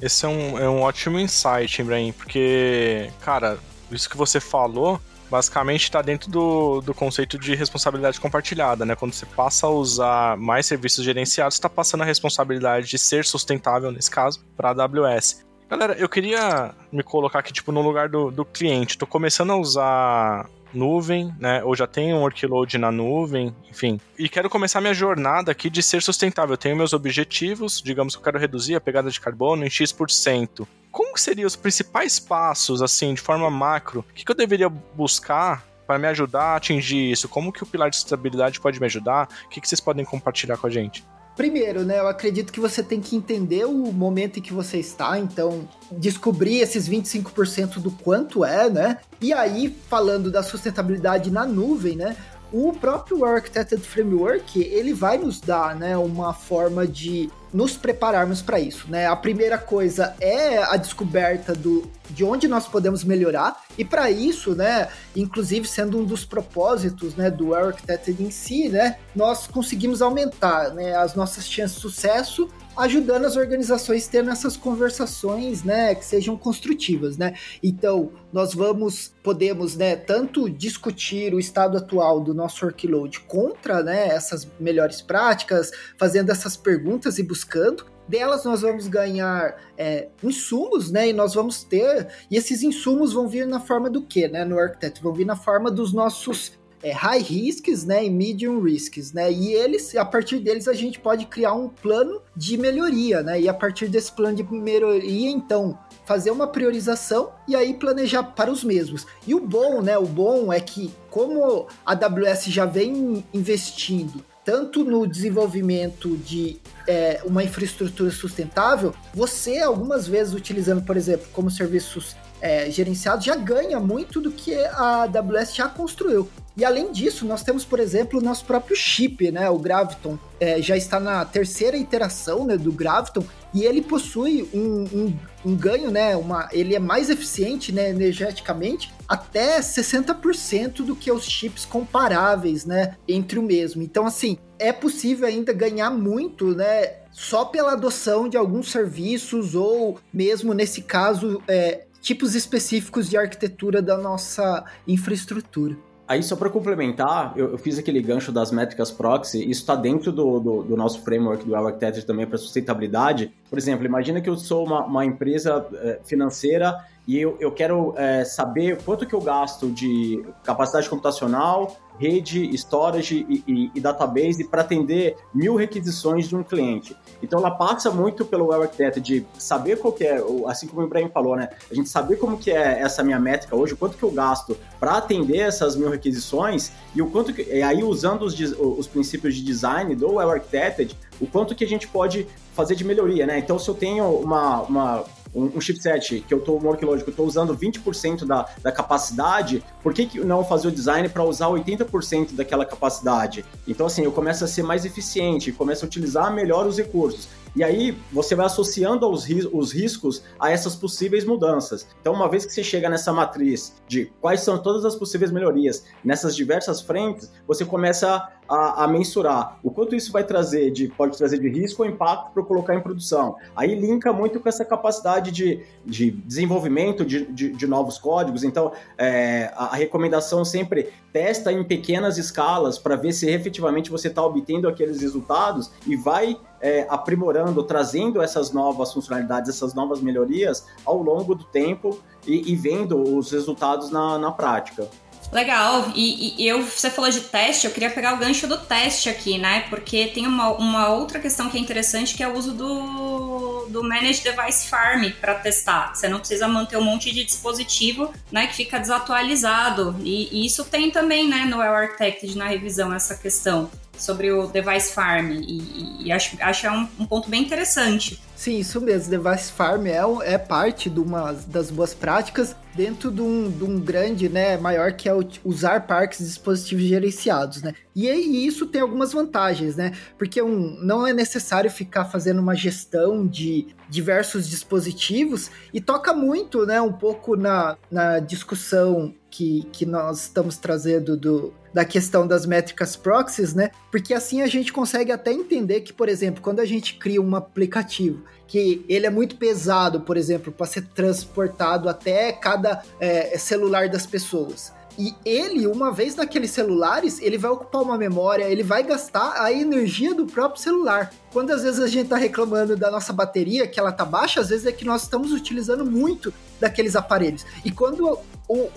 Esse 0.00 0.26
é 0.26 0.28
um, 0.28 0.58
é 0.58 0.68
um 0.68 0.82
ótimo 0.82 1.16
insight, 1.16 1.80
Ibrahim, 1.80 2.10
porque, 2.10 3.08
cara, 3.20 3.56
isso 3.88 4.10
que 4.10 4.16
você 4.16 4.40
falou 4.40 5.00
basicamente 5.30 5.84
está 5.84 6.02
dentro 6.02 6.28
do, 6.28 6.80
do 6.80 6.92
conceito 6.92 7.38
de 7.38 7.54
responsabilidade 7.54 8.20
compartilhada, 8.20 8.84
né? 8.84 8.96
Quando 8.96 9.14
você 9.14 9.26
passa 9.26 9.68
a 9.68 9.70
usar 9.70 10.36
mais 10.36 10.66
serviços 10.66 11.04
gerenciados, 11.04 11.54
está 11.54 11.68
passando 11.68 12.02
a 12.02 12.04
responsabilidade 12.04 12.88
de 12.88 12.98
ser 12.98 13.24
sustentável, 13.24 13.92
nesse 13.92 14.10
caso, 14.10 14.44
para 14.56 14.70
a 14.70 14.84
AWS. 14.84 15.51
Galera, 15.72 15.94
eu 15.94 16.06
queria 16.06 16.74
me 16.92 17.02
colocar 17.02 17.38
aqui, 17.38 17.50
tipo, 17.50 17.72
no 17.72 17.80
lugar 17.80 18.06
do, 18.06 18.30
do 18.30 18.44
cliente. 18.44 18.98
Tô 18.98 19.06
começando 19.06 19.52
a 19.52 19.56
usar 19.56 20.50
nuvem, 20.70 21.34
né? 21.40 21.64
Ou 21.64 21.74
já 21.74 21.86
tenho 21.86 22.16
um 22.16 22.20
workload 22.20 22.76
na 22.76 22.92
nuvem, 22.92 23.56
enfim. 23.70 23.98
E 24.18 24.28
quero 24.28 24.50
começar 24.50 24.82
minha 24.82 24.92
jornada 24.92 25.50
aqui 25.50 25.70
de 25.70 25.82
ser 25.82 26.02
sustentável. 26.02 26.52
Eu 26.52 26.58
tenho 26.58 26.76
meus 26.76 26.92
objetivos, 26.92 27.80
digamos 27.80 28.14
que 28.14 28.20
eu 28.20 28.22
quero 28.22 28.38
reduzir 28.38 28.74
a 28.74 28.82
pegada 28.82 29.10
de 29.10 29.18
carbono 29.18 29.64
em 29.64 29.70
X%. 29.70 30.68
Como 30.90 31.16
seriam 31.16 31.46
os 31.46 31.56
principais 31.56 32.20
passos, 32.20 32.82
assim, 32.82 33.14
de 33.14 33.22
forma 33.22 33.50
macro? 33.50 34.00
O 34.00 34.12
que, 34.12 34.26
que 34.26 34.30
eu 34.30 34.36
deveria 34.36 34.68
buscar 34.68 35.64
para 35.86 35.98
me 35.98 36.06
ajudar 36.08 36.52
a 36.52 36.56
atingir 36.56 37.12
isso? 37.12 37.30
Como 37.30 37.50
que 37.50 37.62
o 37.62 37.66
pilar 37.66 37.88
de 37.88 37.96
estabilidade 37.96 38.60
pode 38.60 38.78
me 38.78 38.84
ajudar? 38.84 39.26
O 39.46 39.48
que, 39.48 39.58
que 39.58 39.66
vocês 39.66 39.80
podem 39.80 40.04
compartilhar 40.04 40.58
com 40.58 40.66
a 40.66 40.70
gente? 40.70 41.02
Primeiro, 41.36 41.82
né, 41.82 41.98
eu 41.98 42.08
acredito 42.08 42.52
que 42.52 42.60
você 42.60 42.82
tem 42.82 43.00
que 43.00 43.16
entender 43.16 43.64
o 43.64 43.92
momento 43.92 44.38
em 44.38 44.42
que 44.42 44.52
você 44.52 44.78
está, 44.78 45.18
então 45.18 45.66
descobrir 45.90 46.58
esses 46.58 46.86
25% 46.86 47.80
do 47.80 47.90
quanto 47.90 48.44
é, 48.44 48.68
né? 48.68 48.98
E 49.20 49.32
aí, 49.32 49.74
falando 49.88 50.30
da 50.30 50.42
sustentabilidade 50.42 51.30
na 51.30 51.46
nuvem, 51.46 51.96
né? 51.96 52.16
O 52.52 52.74
próprio 52.74 53.24
Architected 53.24 53.80
Framework, 53.82 54.62
ele 54.62 54.92
vai 54.92 55.16
nos 55.16 55.40
dar, 55.40 55.74
né, 55.74 55.96
uma 55.96 56.34
forma 56.34 56.86
de 56.86 57.30
nos 57.52 57.76
prepararmos 57.76 58.40
para 58.40 58.58
isso, 58.58 58.86
né? 58.88 59.06
A 59.06 59.16
primeira 59.16 59.58
coisa 59.58 60.14
é 60.20 60.58
a 60.58 60.76
descoberta 60.76 61.52
do 61.52 61.90
de 62.10 62.24
onde 62.24 62.46
nós 62.46 62.66
podemos 62.66 63.04
melhorar 63.04 63.62
e 63.76 63.84
para 63.84 64.10
isso, 64.10 64.54
né, 64.54 64.88
inclusive 65.16 65.66
sendo 65.66 65.98
um 65.98 66.04
dos 66.04 66.24
propósitos, 66.24 67.14
né, 67.14 67.30
do 67.30 67.54
Architected 67.54 68.22
em 68.22 68.30
si, 68.30 68.68
né, 68.68 68.98
nós 69.16 69.46
conseguimos 69.46 70.02
aumentar, 70.02 70.70
né, 70.74 70.94
as 70.94 71.14
nossas 71.14 71.48
chances 71.48 71.76
de 71.76 71.82
sucesso 71.82 72.50
ajudando 72.76 73.24
as 73.24 73.36
organizações 73.36 74.06
tendo 74.06 74.30
essas 74.30 74.56
conversações, 74.56 75.62
né, 75.64 75.94
que 75.94 76.04
sejam 76.04 76.36
construtivas, 76.36 77.16
né? 77.16 77.34
Então, 77.62 78.12
nós 78.32 78.54
vamos, 78.54 79.12
podemos, 79.22 79.76
né, 79.76 79.96
tanto 79.96 80.48
discutir 80.48 81.34
o 81.34 81.38
estado 81.38 81.76
atual 81.76 82.20
do 82.20 82.34
nosso 82.34 82.64
workload 82.64 83.20
contra, 83.20 83.82
né, 83.82 84.08
essas 84.08 84.48
melhores 84.58 85.00
práticas, 85.00 85.70
fazendo 85.98 86.30
essas 86.30 86.56
perguntas 86.56 87.18
e 87.18 87.22
buscando, 87.22 87.84
delas 88.08 88.44
nós 88.44 88.62
vamos 88.62 88.88
ganhar 88.88 89.56
é, 89.76 90.08
insumos, 90.22 90.90
né? 90.90 91.08
E 91.08 91.12
nós 91.12 91.34
vamos 91.34 91.62
ter. 91.62 92.08
E 92.30 92.36
esses 92.36 92.62
insumos 92.62 93.12
vão 93.12 93.28
vir 93.28 93.46
na 93.46 93.60
forma 93.60 93.88
do 93.88 94.02
quê, 94.02 94.28
né? 94.28 94.44
No 94.44 94.58
Architect? 94.58 95.02
Vão 95.02 95.12
vir 95.12 95.24
na 95.24 95.36
forma 95.36 95.70
dos 95.70 95.92
nossos 95.92 96.52
é, 96.82 96.90
high 96.92 97.22
risks, 97.22 97.84
né, 97.84 98.04
e 98.04 98.10
medium 98.10 98.60
risks, 98.60 99.12
né, 99.12 99.30
e 99.30 99.52
eles, 99.52 99.94
a 99.94 100.04
partir 100.04 100.38
deles 100.38 100.66
a 100.66 100.74
gente 100.74 100.98
pode 100.98 101.26
criar 101.26 101.54
um 101.54 101.68
plano 101.68 102.20
de 102.36 102.56
melhoria, 102.56 103.22
né, 103.22 103.40
e 103.40 103.48
a 103.48 103.54
partir 103.54 103.88
desse 103.88 104.12
plano 104.12 104.36
de 104.36 104.42
melhoria, 104.42 105.30
então, 105.30 105.78
fazer 106.04 106.30
uma 106.30 106.46
priorização 106.46 107.30
e 107.46 107.54
aí 107.54 107.74
planejar 107.74 108.22
para 108.22 108.50
os 108.50 108.64
mesmos. 108.64 109.06
E 109.26 109.34
o 109.34 109.40
bom, 109.40 109.80
né, 109.80 109.96
o 109.96 110.06
bom 110.06 110.52
é 110.52 110.60
que 110.60 110.92
como 111.10 111.68
a 111.86 111.92
AWS 111.92 112.46
já 112.46 112.64
vem 112.64 113.24
investindo 113.32 114.24
tanto 114.44 114.84
no 114.84 115.06
desenvolvimento 115.06 116.16
de 116.16 116.58
é, 116.86 117.20
uma 117.24 117.44
infraestrutura 117.44 118.10
sustentável, 118.10 118.92
você 119.14 119.58
algumas 119.58 120.06
vezes 120.06 120.34
utilizando, 120.34 120.82
por 120.82 120.96
exemplo, 120.96 121.28
como 121.32 121.50
serviços 121.50 122.16
é, 122.42 122.68
gerenciados, 122.68 123.24
já 123.24 123.36
ganha 123.36 123.78
muito 123.78 124.20
do 124.20 124.32
que 124.32 124.52
a 124.52 125.04
AWS 125.04 125.54
já 125.54 125.68
construiu. 125.68 126.28
E 126.54 126.64
além 126.64 126.92
disso, 126.92 127.24
nós 127.24 127.42
temos, 127.42 127.64
por 127.64 127.80
exemplo, 127.80 128.18
o 128.18 128.22
nosso 128.22 128.44
próprio 128.44 128.76
chip, 128.76 129.30
né? 129.30 129.48
O 129.48 129.58
Graviton. 129.58 130.18
É, 130.38 130.60
já 130.60 130.76
está 130.76 130.98
na 130.98 131.24
terceira 131.24 131.76
iteração 131.76 132.44
né, 132.44 132.58
do 132.58 132.72
Graviton 132.72 133.24
e 133.54 133.64
ele 133.64 133.80
possui 133.80 134.48
um, 134.52 134.82
um, 134.92 135.18
um, 135.46 135.56
ganho, 135.56 135.90
né? 135.90 136.16
Uma, 136.16 136.48
ele 136.52 136.74
é 136.74 136.78
mais 136.78 137.08
eficiente 137.08 137.72
né, 137.72 137.88
energeticamente, 137.88 138.92
até 139.08 139.60
60% 139.60 140.82
do 140.82 140.96
que 140.96 141.10
os 141.10 141.24
chips 141.24 141.64
comparáveis, 141.64 142.66
né? 142.66 142.96
Entre 143.08 143.38
o 143.38 143.42
mesmo. 143.42 143.82
Então, 143.82 144.04
assim, 144.04 144.36
é 144.58 144.72
possível 144.72 145.26
ainda 145.26 145.52
ganhar 145.52 145.90
muito, 145.90 146.54
né? 146.54 146.96
Só 147.12 147.44
pela 147.46 147.72
adoção 147.72 148.28
de 148.28 148.36
alguns 148.36 148.70
serviços 148.70 149.54
ou 149.54 149.98
mesmo 150.12 150.52
nesse 150.52 150.82
caso, 150.82 151.42
é, 151.46 151.84
tipos 152.02 152.34
específicos 152.34 153.08
de 153.08 153.16
arquitetura 153.16 153.80
da 153.80 153.96
nossa 153.96 154.64
infraestrutura. 154.86 155.76
Aí, 156.06 156.22
só 156.22 156.36
para 156.36 156.50
complementar, 156.50 157.32
eu, 157.36 157.52
eu, 157.52 157.58
fiz 157.58 157.78
aquele 157.78 158.02
gancho 158.02 158.32
das 158.32 158.50
métricas 158.50 158.90
proxy, 158.90 159.38
isso 159.48 159.60
está 159.62 159.74
dentro 159.74 160.12
do, 160.12 160.40
do, 160.40 160.62
do, 160.64 160.76
nosso 160.76 161.00
framework 161.02 161.44
do 161.44 161.54
Architecture 161.54 162.04
também 162.04 162.26
para 162.26 162.36
sustentabilidade. 162.36 163.32
Por 163.48 163.56
exemplo, 163.56 163.86
imagina 163.86 164.20
que 164.20 164.28
eu 164.28 164.36
sou 164.36 164.66
uma, 164.66 164.84
uma 164.84 165.06
empresa 165.06 165.66
é, 165.74 166.00
financeira 166.04 166.76
e 167.06 167.18
eu, 167.18 167.36
eu 167.40 167.52
quero 167.52 167.94
é, 167.96 168.24
saber 168.24 168.82
quanto 168.82 169.06
que 169.06 169.14
eu 169.14 169.20
gasto 169.20 169.70
de 169.70 170.22
capacidade 170.44 170.90
computacional, 170.90 171.80
rede, 172.02 172.52
storage 172.56 173.24
e, 173.28 173.44
e, 173.46 173.70
e 173.74 173.80
database 173.80 174.42
para 174.44 174.62
atender 174.62 175.16
mil 175.32 175.54
requisições 175.54 176.28
de 176.28 176.34
um 176.34 176.42
cliente. 176.42 176.96
Então 177.22 177.38
ela 177.38 177.52
passa 177.52 177.90
muito 177.90 178.24
pelo 178.24 178.46
Web 178.48 178.64
Architect 178.64 179.00
de 179.00 179.24
saber 179.38 179.78
qual 179.78 179.92
que 179.92 180.04
é, 180.04 180.20
assim 180.46 180.66
como 180.66 180.82
o 180.82 180.84
Ibrahim 180.84 181.08
falou, 181.08 181.36
né? 181.36 181.48
A 181.70 181.74
gente 181.74 181.88
saber 181.88 182.16
como 182.16 182.36
que 182.36 182.50
é 182.50 182.80
essa 182.80 183.04
minha 183.04 183.20
métrica 183.20 183.54
hoje, 183.54 183.74
o 183.74 183.76
quanto 183.76 183.96
que 183.96 184.02
eu 184.02 184.10
gasto 184.10 184.56
para 184.80 184.96
atender 184.96 185.38
essas 185.38 185.76
mil 185.76 185.90
requisições 185.90 186.72
e 186.94 187.00
o 187.00 187.08
quanto 187.08 187.32
que, 187.32 187.42
e 187.42 187.62
aí 187.62 187.84
usando 187.84 188.22
os, 188.22 188.34
os 188.58 188.88
princípios 188.88 189.36
de 189.36 189.44
design 189.44 189.94
do 189.94 190.14
Web 190.14 190.32
Architect, 190.32 190.98
o 191.20 191.26
quanto 191.26 191.54
que 191.54 191.62
a 191.62 191.68
gente 191.68 191.86
pode 191.86 192.26
fazer 192.52 192.74
de 192.74 192.84
melhoria, 192.84 193.26
né? 193.26 193.38
Então 193.38 193.58
se 193.58 193.68
eu 193.68 193.74
tenho 193.74 194.04
uma, 194.04 194.62
uma 194.62 195.04
um, 195.34 195.56
um 195.56 195.60
chipset 195.60 196.20
que 196.26 196.32
eu 196.32 196.38
estou, 196.38 196.60
um 196.60 196.64
workload 196.64 197.02
que 197.02 197.08
eu 197.08 197.12
estou 197.12 197.26
usando 197.26 197.56
20% 197.56 198.24
da, 198.24 198.46
da 198.62 198.72
capacidade, 198.72 199.64
por 199.82 199.94
que, 199.94 200.06
que 200.06 200.20
não 200.20 200.44
fazer 200.44 200.68
o 200.68 200.70
design 200.70 201.08
para 201.08 201.24
usar 201.24 201.46
80% 201.46 202.34
daquela 202.34 202.64
capacidade? 202.64 203.44
Então, 203.66 203.86
assim, 203.86 204.02
eu 204.02 204.12
começo 204.12 204.44
a 204.44 204.46
ser 204.46 204.62
mais 204.62 204.84
eficiente, 204.84 205.52
começo 205.52 205.84
a 205.84 205.86
utilizar 205.86 206.32
melhor 206.32 206.66
os 206.66 206.76
recursos. 206.76 207.28
E 207.54 207.62
aí 207.62 207.96
você 208.10 208.34
vai 208.34 208.46
associando 208.46 209.08
os, 209.08 209.26
os 209.52 209.72
riscos 209.72 210.22
a 210.38 210.50
essas 210.50 210.74
possíveis 210.74 211.24
mudanças. 211.24 211.86
Então, 212.00 212.14
uma 212.14 212.28
vez 212.28 212.46
que 212.46 212.52
você 212.52 212.64
chega 212.64 212.88
nessa 212.88 213.12
matriz 213.12 213.74
de 213.86 214.10
quais 214.20 214.40
são 214.40 214.58
todas 214.58 214.84
as 214.84 214.94
possíveis 214.94 215.30
melhorias 215.30 215.84
nessas 216.04 216.34
diversas 216.34 216.80
frentes, 216.80 217.30
você 217.46 217.64
começa 217.64 218.28
a, 218.48 218.84
a 218.84 218.88
mensurar 218.88 219.58
o 219.62 219.70
quanto 219.70 219.94
isso 219.94 220.12
vai 220.12 220.24
trazer 220.24 220.70
de 220.70 220.88
pode 220.88 221.16
trazer 221.16 221.38
de 221.38 221.48
risco 221.48 221.82
ou 221.82 221.88
impacto 221.88 222.32
para 222.32 222.42
colocar 222.42 222.74
em 222.74 222.80
produção. 222.80 223.36
Aí 223.54 223.74
linka 223.74 224.12
muito 224.12 224.40
com 224.40 224.48
essa 224.48 224.64
capacidade 224.64 225.30
de, 225.30 225.64
de 225.84 226.10
desenvolvimento 226.10 227.04
de, 227.04 227.26
de, 227.32 227.50
de 227.50 227.66
novos 227.66 227.98
códigos. 227.98 228.44
Então, 228.44 228.72
é, 228.98 229.52
a 229.56 229.74
recomendação 229.76 230.44
sempre 230.44 230.92
testa 231.12 231.52
em 231.52 231.62
pequenas 231.62 232.18
escalas 232.18 232.78
para 232.78 232.96
ver 232.96 233.12
se 233.12 233.28
efetivamente 233.28 233.90
você 233.90 234.08
está 234.08 234.24
obtendo 234.24 234.68
aqueles 234.68 235.00
resultados 235.00 235.70
e 235.86 235.96
vai 235.96 236.36
é, 236.62 236.86
aprimorando, 236.88 237.62
trazendo 237.64 238.22
essas 238.22 238.52
novas 238.52 238.92
funcionalidades, 238.92 239.50
essas 239.50 239.74
novas 239.74 240.00
melhorias 240.00 240.64
ao 240.86 241.02
longo 241.02 241.34
do 241.34 241.44
tempo 241.44 242.00
e, 242.26 242.52
e 242.52 242.56
vendo 242.56 243.02
os 243.02 243.32
resultados 243.32 243.90
na, 243.90 244.16
na 244.16 244.30
prática. 244.30 244.88
Legal, 245.32 245.90
e, 245.94 246.42
e, 246.42 246.46
eu, 246.46 246.62
você 246.62 246.90
falou 246.90 247.10
de 247.10 247.20
teste, 247.20 247.66
eu 247.66 247.72
queria 247.72 247.88
pegar 247.88 248.12
o 248.12 248.18
gancho 248.18 248.46
do 248.46 248.58
teste 248.58 249.08
aqui, 249.08 249.38
né? 249.38 249.60
Porque 249.70 250.08
tem 250.08 250.26
uma, 250.26 250.50
uma 250.50 250.88
outra 250.90 251.18
questão 251.18 251.48
que 251.48 251.56
é 251.56 251.60
interessante 251.60 252.14
que 252.14 252.22
é 252.22 252.28
o 252.28 252.36
uso 252.36 252.52
do, 252.52 253.64
do 253.70 253.82
Managed 253.82 254.22
Device 254.22 254.68
Farm 254.68 255.10
para 255.22 255.36
testar. 255.36 255.94
Você 255.94 256.06
não 256.06 256.18
precisa 256.18 256.46
manter 256.46 256.76
um 256.76 256.84
monte 256.84 257.10
de 257.10 257.24
dispositivo 257.24 258.12
né, 258.30 258.46
que 258.46 258.54
fica 258.54 258.78
desatualizado. 258.78 259.96
E, 260.04 260.28
e 260.30 260.44
isso 260.44 260.66
tem 260.66 260.90
também 260.90 261.26
né, 261.26 261.46
no 261.46 261.58
Well 261.58 261.88
na 262.36 262.48
revisão 262.48 262.92
essa 262.92 263.14
questão 263.14 263.70
sobre 264.02 264.32
o 264.32 264.48
Device 264.48 264.92
Farm. 264.92 265.30
E, 265.30 266.06
e 266.06 266.12
acho, 266.12 266.36
acho 266.40 266.66
é 266.66 266.70
um, 266.72 266.88
um 266.98 267.06
ponto 267.06 267.30
bem 267.30 267.40
interessante. 267.40 268.20
Sim, 268.34 268.58
isso 268.58 268.80
mesmo. 268.80 269.10
Device 269.10 269.52
Farm 269.52 269.86
é, 269.86 270.00
é 270.24 270.36
parte 270.36 270.90
de 270.90 270.98
uma 270.98 271.32
das 271.32 271.70
boas 271.70 271.94
práticas 271.94 272.56
dentro 272.74 273.10
de 273.12 273.20
um, 273.20 273.48
de 273.48 273.62
um 273.62 273.78
grande, 273.78 274.28
né, 274.28 274.56
maior 274.56 274.92
que 274.92 275.08
é 275.08 275.12
usar 275.44 275.86
parques 275.86 276.18
de 276.18 276.24
dispositivos 276.24 276.84
gerenciados, 276.84 277.62
né? 277.62 277.74
E, 277.94 278.08
e, 278.08 278.46
isso 278.46 278.66
tem 278.66 278.80
algumas 278.80 279.12
vantagens, 279.12 279.76
né? 279.76 279.92
Porque 280.18 280.42
um, 280.42 280.76
não 280.82 281.06
é 281.06 281.12
necessário 281.12 281.70
ficar 281.70 282.06
fazendo 282.06 282.40
uma 282.40 282.56
gestão 282.56 283.26
de 283.26 283.68
diversos 283.88 284.48
dispositivos 284.48 285.50
e 285.72 285.80
toca 285.80 286.12
muito, 286.12 286.66
né, 286.66 286.80
um 286.80 286.92
pouco 286.92 287.36
na, 287.36 287.76
na 287.90 288.18
discussão 288.18 289.14
que, 289.32 289.66
que 289.72 289.86
nós 289.86 290.24
estamos 290.24 290.58
trazendo 290.58 291.16
do, 291.16 291.54
da 291.72 291.86
questão 291.86 292.26
das 292.26 292.44
métricas 292.44 292.94
proxies, 292.94 293.54
né? 293.54 293.70
Porque 293.90 294.12
assim 294.12 294.42
a 294.42 294.46
gente 294.46 294.70
consegue 294.70 295.10
até 295.10 295.32
entender 295.32 295.80
que, 295.80 295.92
por 295.92 296.06
exemplo, 296.06 296.42
quando 296.42 296.60
a 296.60 296.66
gente 296.66 296.98
cria 296.98 297.20
um 297.20 297.34
aplicativo 297.34 298.22
que 298.46 298.84
ele 298.86 299.06
é 299.06 299.10
muito 299.10 299.36
pesado, 299.36 300.02
por 300.02 300.18
exemplo, 300.18 300.52
para 300.52 300.66
ser 300.66 300.82
transportado 300.88 301.88
até 301.88 302.30
cada 302.32 302.82
é, 303.00 303.38
celular 303.38 303.88
das 303.88 304.06
pessoas. 304.06 304.70
E 304.98 305.14
ele, 305.24 305.66
uma 305.66 305.90
vez 305.90 306.14
naqueles 306.14 306.50
celulares, 306.50 307.18
ele 307.22 307.38
vai 307.38 307.50
ocupar 307.50 307.80
uma 307.80 307.96
memória, 307.96 308.44
ele 308.44 308.62
vai 308.62 308.82
gastar 308.82 309.42
a 309.42 309.50
energia 309.50 310.14
do 310.14 310.26
próprio 310.26 310.60
celular. 310.60 311.10
Quando 311.32 311.50
às 311.50 311.62
vezes 311.62 311.80
a 311.80 311.86
gente 311.86 312.04
está 312.04 312.16
reclamando 312.16 312.76
da 312.76 312.90
nossa 312.90 313.10
bateria, 313.10 313.66
que 313.66 313.80
ela 313.80 313.90
tá 313.90 314.04
baixa, 314.04 314.40
às 314.40 314.50
vezes 314.50 314.66
é 314.66 314.72
que 314.72 314.84
nós 314.84 315.04
estamos 315.04 315.32
utilizando 315.32 315.86
muito 315.86 316.34
daqueles 316.60 316.94
aparelhos. 316.94 317.46
E 317.64 317.70
quando 317.70 318.18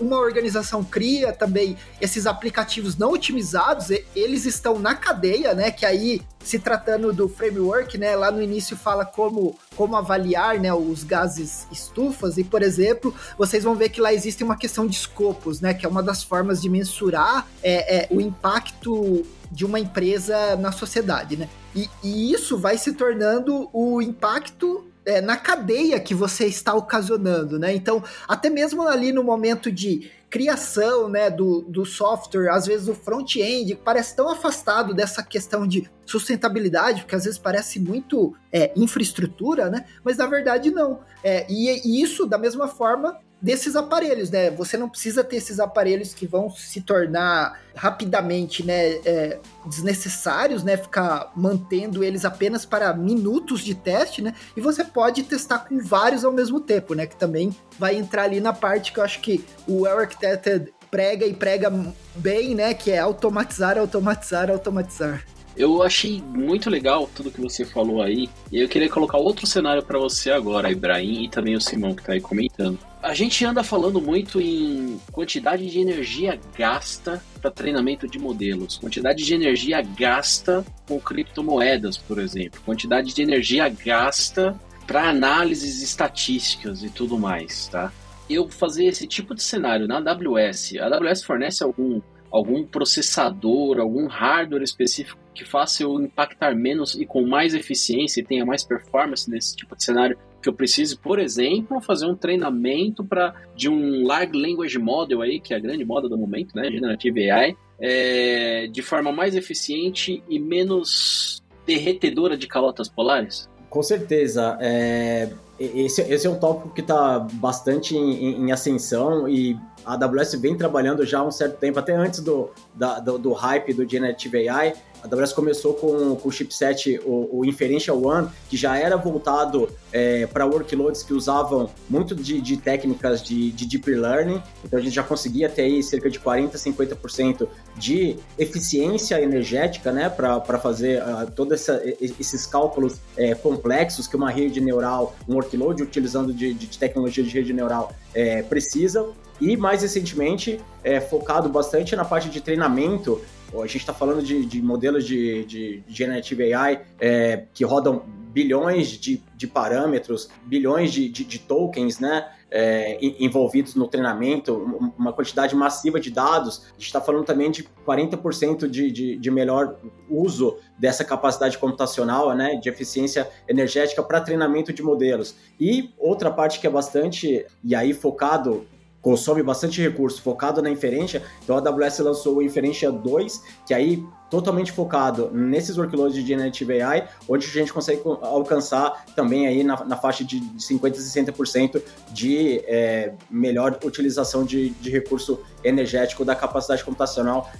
uma 0.00 0.18
organização 0.18 0.82
cria 0.82 1.32
também 1.32 1.76
esses 2.00 2.26
aplicativos 2.26 2.96
não 2.96 3.12
otimizados, 3.12 3.90
eles 4.14 4.44
estão 4.44 4.78
na 4.78 4.94
cadeia, 4.94 5.54
né? 5.54 5.70
Que 5.70 5.84
aí, 5.84 6.22
se 6.42 6.58
tratando 6.58 7.12
do 7.12 7.28
framework, 7.28 7.98
né? 7.98 8.16
Lá 8.16 8.30
no 8.30 8.42
início 8.42 8.76
fala 8.76 9.04
como, 9.04 9.58
como 9.74 9.96
avaliar 9.96 10.58
né, 10.58 10.72
os 10.72 11.02
gases 11.04 11.66
estufas, 11.70 12.38
e, 12.38 12.44
por 12.44 12.62
exemplo, 12.62 13.14
vocês 13.36 13.64
vão 13.64 13.74
ver 13.74 13.88
que 13.88 14.00
lá 14.00 14.12
existe 14.12 14.42
uma 14.42 14.56
questão 14.56 14.86
de 14.86 14.96
escopos, 14.96 15.60
né? 15.60 15.74
Que 15.74 15.86
é 15.86 15.88
uma 15.88 16.02
das 16.02 16.22
formas 16.22 16.60
de 16.60 16.68
mensurar 16.68 17.46
é, 17.62 17.98
é, 17.98 18.08
o 18.10 18.20
impacto 18.20 19.24
de 19.50 19.64
uma 19.64 19.78
empresa 19.78 20.56
na 20.56 20.72
sociedade, 20.72 21.36
né? 21.36 21.48
E, 21.74 21.88
e 22.02 22.32
isso 22.32 22.58
vai 22.58 22.78
se 22.78 22.92
tornando 22.92 23.68
o 23.72 24.00
impacto 24.00 24.86
é, 25.06 25.20
na 25.20 25.36
cadeia 25.36 25.98
que 26.00 26.14
você 26.14 26.46
está 26.46 26.74
ocasionando, 26.74 27.58
né? 27.58 27.74
Então, 27.74 28.02
até 28.28 28.50
mesmo 28.50 28.82
ali 28.86 29.12
no 29.12 29.22
momento 29.22 29.70
de, 29.70 30.10
criação 30.28 31.08
né, 31.08 31.30
do, 31.30 31.62
do 31.62 31.84
software, 31.84 32.50
às 32.50 32.66
vezes 32.66 32.88
o 32.88 32.94
front-end, 32.94 33.74
parece 33.76 34.14
tão 34.14 34.28
afastado 34.28 34.92
dessa 34.92 35.22
questão 35.22 35.66
de 35.66 35.88
sustentabilidade, 36.04 37.02
porque 37.02 37.14
às 37.14 37.24
vezes 37.24 37.38
parece 37.38 37.78
muito 37.78 38.34
é, 38.52 38.72
infraestrutura, 38.76 39.70
né? 39.70 39.84
Mas 40.04 40.16
na 40.16 40.26
verdade 40.26 40.70
não. 40.70 41.00
É, 41.22 41.46
e, 41.48 41.88
e 41.88 42.02
isso, 42.02 42.26
da 42.26 42.38
mesma 42.38 42.68
forma, 42.68 43.18
desses 43.40 43.76
aparelhos, 43.76 44.30
né? 44.30 44.50
Você 44.50 44.76
não 44.76 44.88
precisa 44.88 45.22
ter 45.22 45.36
esses 45.36 45.60
aparelhos 45.60 46.14
que 46.14 46.26
vão 46.26 46.50
se 46.50 46.80
tornar 46.80 47.60
rapidamente, 47.74 48.64
né, 48.64 48.92
é, 49.04 49.38
desnecessários, 49.66 50.62
né? 50.62 50.76
Ficar 50.76 51.32
mantendo 51.36 52.02
eles 52.02 52.24
apenas 52.24 52.64
para 52.64 52.94
minutos 52.94 53.60
de 53.60 53.74
teste, 53.74 54.22
né? 54.22 54.34
E 54.56 54.60
você 54.60 54.82
pode 54.82 55.22
testar 55.24 55.60
com 55.60 55.78
vários 55.78 56.24
ao 56.24 56.32
mesmo 56.32 56.60
tempo, 56.60 56.94
né? 56.94 57.06
Que 57.06 57.16
também 57.16 57.54
vai 57.78 57.96
entrar 57.96 58.24
ali 58.24 58.40
na 58.40 58.52
parte 58.52 58.92
que 58.92 59.00
eu 59.00 59.04
acho 59.04 59.20
que 59.20 59.44
o 59.66 59.82
Well 59.82 59.98
Architected 59.98 60.72
prega 60.90 61.26
e 61.26 61.34
prega 61.34 61.70
bem, 62.14 62.54
né? 62.54 62.72
Que 62.72 62.90
é 62.90 62.98
automatizar, 62.98 63.78
automatizar, 63.78 64.50
automatizar. 64.50 65.22
Eu 65.56 65.82
achei 65.82 66.22
muito 66.22 66.68
legal 66.68 67.08
tudo 67.14 67.30
que 67.30 67.40
você 67.40 67.64
falou 67.64 68.02
aí. 68.02 68.28
E 68.52 68.60
eu 68.60 68.68
queria 68.68 68.90
colocar 68.90 69.16
outro 69.16 69.46
cenário 69.46 69.82
para 69.82 69.98
você 69.98 70.30
agora, 70.30 70.70
Ibrahim, 70.70 71.24
e 71.24 71.28
também 71.30 71.56
o 71.56 71.60
Simão 71.60 71.94
que 71.94 72.02
tá 72.02 72.12
aí 72.12 72.20
comentando. 72.20 72.78
A 73.06 73.14
gente 73.14 73.44
anda 73.44 73.62
falando 73.62 74.00
muito 74.00 74.40
em 74.40 75.00
quantidade 75.12 75.70
de 75.70 75.78
energia 75.78 76.40
gasta 76.58 77.22
para 77.40 77.52
treinamento 77.52 78.08
de 78.08 78.18
modelos, 78.18 78.78
quantidade 78.78 79.24
de 79.24 79.32
energia 79.32 79.80
gasta 79.80 80.66
com 80.88 80.98
criptomoedas, 80.98 81.96
por 81.96 82.18
exemplo, 82.18 82.60
quantidade 82.62 83.14
de 83.14 83.22
energia 83.22 83.68
gasta 83.68 84.58
para 84.88 85.10
análises 85.10 85.84
estatísticas 85.84 86.82
e 86.82 86.90
tudo 86.90 87.16
mais, 87.16 87.68
tá? 87.68 87.92
Eu 88.28 88.48
fazer 88.48 88.86
esse 88.86 89.06
tipo 89.06 89.36
de 89.36 89.42
cenário 89.44 89.86
na 89.86 89.98
AWS, 89.98 90.74
a 90.80 90.86
AWS 90.86 91.22
fornece 91.22 91.62
algum 91.62 92.02
algum 92.28 92.64
processador, 92.64 93.78
algum 93.78 94.08
hardware 94.08 94.64
específico 94.64 95.18
que 95.32 95.44
faça 95.44 95.84
eu 95.84 96.00
impactar 96.00 96.56
menos 96.56 96.96
e 96.96 97.06
com 97.06 97.24
mais 97.24 97.54
eficiência 97.54 98.20
e 98.20 98.24
tenha 98.24 98.44
mais 98.44 98.64
performance 98.64 99.30
nesse 99.30 99.54
tipo 99.54 99.76
de 99.76 99.84
cenário 99.84 100.18
que 100.46 100.48
eu 100.48 100.54
precise, 100.54 100.96
por 100.96 101.18
exemplo, 101.18 101.80
fazer 101.80 102.06
um 102.06 102.14
treinamento 102.14 103.04
para 103.04 103.34
de 103.56 103.68
um 103.68 104.06
Large 104.06 104.32
Language 104.32 104.78
Model 104.78 105.20
aí, 105.20 105.40
que 105.40 105.52
é 105.52 105.56
a 105.56 105.60
grande 105.60 105.84
moda 105.84 106.08
do 106.08 106.16
momento, 106.16 106.54
né, 106.54 106.70
Generative 106.70 107.28
AI, 107.28 107.56
é, 107.80 108.68
de 108.68 108.80
forma 108.80 109.10
mais 109.10 109.34
eficiente 109.34 110.22
e 110.28 110.38
menos 110.38 111.42
derretedora 111.66 112.36
de 112.36 112.46
calotas 112.46 112.88
polares? 112.88 113.48
Com 113.68 113.82
certeza. 113.82 114.56
É, 114.60 115.30
esse, 115.58 116.02
esse 116.02 116.28
é 116.28 116.30
um 116.30 116.38
tópico 116.38 116.72
que 116.72 116.80
está 116.80 117.18
bastante 117.18 117.96
em, 117.96 118.44
em, 118.44 118.52
ascensão 118.52 119.28
e 119.28 119.58
a 119.86 119.94
AWS 119.94 120.34
vem 120.34 120.56
trabalhando 120.56 121.06
já 121.06 121.20
há 121.20 121.24
um 121.24 121.30
certo 121.30 121.58
tempo, 121.58 121.78
até 121.78 121.94
antes 121.94 122.20
do, 122.20 122.50
da, 122.74 122.98
do, 122.98 123.18
do 123.18 123.32
hype 123.32 123.72
do 123.72 123.88
Generative 123.88 124.48
AI, 124.48 124.74
a 125.02 125.06
AWS 125.06 125.32
começou 125.32 125.74
com, 125.74 126.16
com 126.16 126.28
o 126.28 126.32
chipset, 126.32 127.00
o, 127.04 127.40
o 127.40 127.44
Inferential 127.44 128.02
One, 128.02 128.28
que 128.48 128.56
já 128.56 128.76
era 128.76 128.96
voltado 128.96 129.68
é, 129.92 130.26
para 130.26 130.44
workloads 130.44 131.04
que 131.04 131.14
usavam 131.14 131.70
muito 131.88 132.14
de, 132.14 132.40
de 132.40 132.56
técnicas 132.56 133.22
de, 133.22 133.52
de, 133.52 133.66
Deep 133.66 133.88
Learning. 133.88 134.42
Então 134.64 134.78
a 134.78 134.82
gente 134.82 134.94
já 134.94 135.04
conseguia 135.04 135.48
ter 135.48 135.62
aí 135.62 135.82
cerca 135.82 136.10
de 136.10 136.18
40%, 136.18 136.52
50% 136.52 137.46
de 137.76 138.16
eficiência 138.36 139.20
energética 139.20 139.92
né, 139.92 140.08
para 140.08 140.58
fazer 140.58 141.02
uh, 141.02 141.30
todos 141.30 141.68
esses 142.00 142.46
cálculos 142.46 143.00
é, 143.16 143.34
complexos 143.34 144.08
que 144.08 144.16
uma 144.16 144.30
rede 144.30 144.60
neural, 144.60 145.14
um 145.28 145.34
workload 145.34 145.82
utilizando 145.82 146.32
de, 146.32 146.52
de 146.52 146.78
tecnologia 146.78 147.22
de 147.22 147.30
rede 147.30 147.52
neural 147.52 147.92
é, 148.12 148.42
precisa. 148.42 149.06
E 149.40 149.56
mais 149.56 149.82
recentemente, 149.82 150.60
é, 150.82 151.00
focado 151.00 151.48
bastante 151.48 151.94
na 151.94 152.04
parte 152.04 152.28
de 152.28 152.40
treinamento 152.40 153.20
a 153.62 153.66
gente 153.66 153.78
está 153.78 153.94
falando 153.94 154.22
de, 154.22 154.44
de, 154.44 154.60
modelos 154.60 155.04
de, 155.04 155.44
de 155.44 155.84
Generative 155.88 156.52
AI 156.52 156.82
é, 156.98 157.44
que 157.54 157.64
rodam 157.64 158.02
bilhões 158.32 158.88
de, 158.88 159.22
de 159.34 159.46
parâmetros, 159.46 160.28
bilhões 160.44 160.92
de, 160.92 161.08
de 161.08 161.38
tokens, 161.38 161.98
né? 161.98 162.30
É, 162.48 162.98
envolvidos 163.18 163.74
no 163.74 163.88
treinamento, 163.88 164.54
uma 164.96 165.12
quantidade 165.12 165.54
massiva 165.54 165.98
de 165.98 166.10
dados. 166.10 166.66
A 166.68 166.72
gente 166.74 166.86
está 166.86 167.00
falando 167.00 167.24
também 167.24 167.50
de 167.50 167.68
40% 167.84 168.68
de, 168.68 168.90
de, 168.90 169.16
de, 169.16 169.30
melhor 169.32 169.76
uso 170.08 170.56
dessa 170.78 171.04
capacidade 171.04 171.58
computacional, 171.58 172.34
né, 172.36 172.54
de 172.54 172.68
eficiência 172.68 173.28
energética 173.48 174.00
para 174.00 174.20
treinamento 174.20 174.72
de 174.72 174.80
modelos. 174.80 175.34
E 175.58 175.92
outra 175.98 176.30
parte 176.30 176.60
que 176.60 176.68
é 176.68 176.70
bastante, 176.70 177.44
e 177.64 177.74
aí 177.74 177.92
focado 177.92 178.64
consome 179.00 179.42
bastante 179.42 179.80
recurso 179.80 180.20
focado 180.20 180.60
na 180.60 180.70
inferência. 180.70 181.22
Então 181.42 181.56
a 181.56 181.60
AWS 181.60 182.00
lançou 182.00 182.36
o 182.36 182.42
Inferência 182.42 182.90
2, 182.90 183.42
que 183.66 183.72
aí 183.72 184.04
totalmente 184.28 184.72
focado 184.72 185.30
nesses 185.32 185.78
workloads 185.78 186.14
de 186.14 186.26
Generative 186.26 186.82
AI, 186.82 187.08
onde 187.28 187.46
a 187.46 187.50
gente 187.50 187.72
consegue 187.72 188.02
alcançar 188.22 189.04
também 189.14 189.46
aí 189.46 189.62
na, 189.62 189.84
na 189.84 189.96
faixa 189.96 190.24
de 190.24 190.40
50% 190.40 190.86
a 190.86 191.32
60% 191.32 191.82
de 192.10 192.58
é, 192.66 193.12
melhor 193.30 193.78
utilização 193.84 194.44
de, 194.44 194.70
de 194.70 194.90
recurso 194.90 195.38
energético 195.62 196.24
da 196.24 196.34
capacidade 196.34 196.82
computacional 196.82 197.50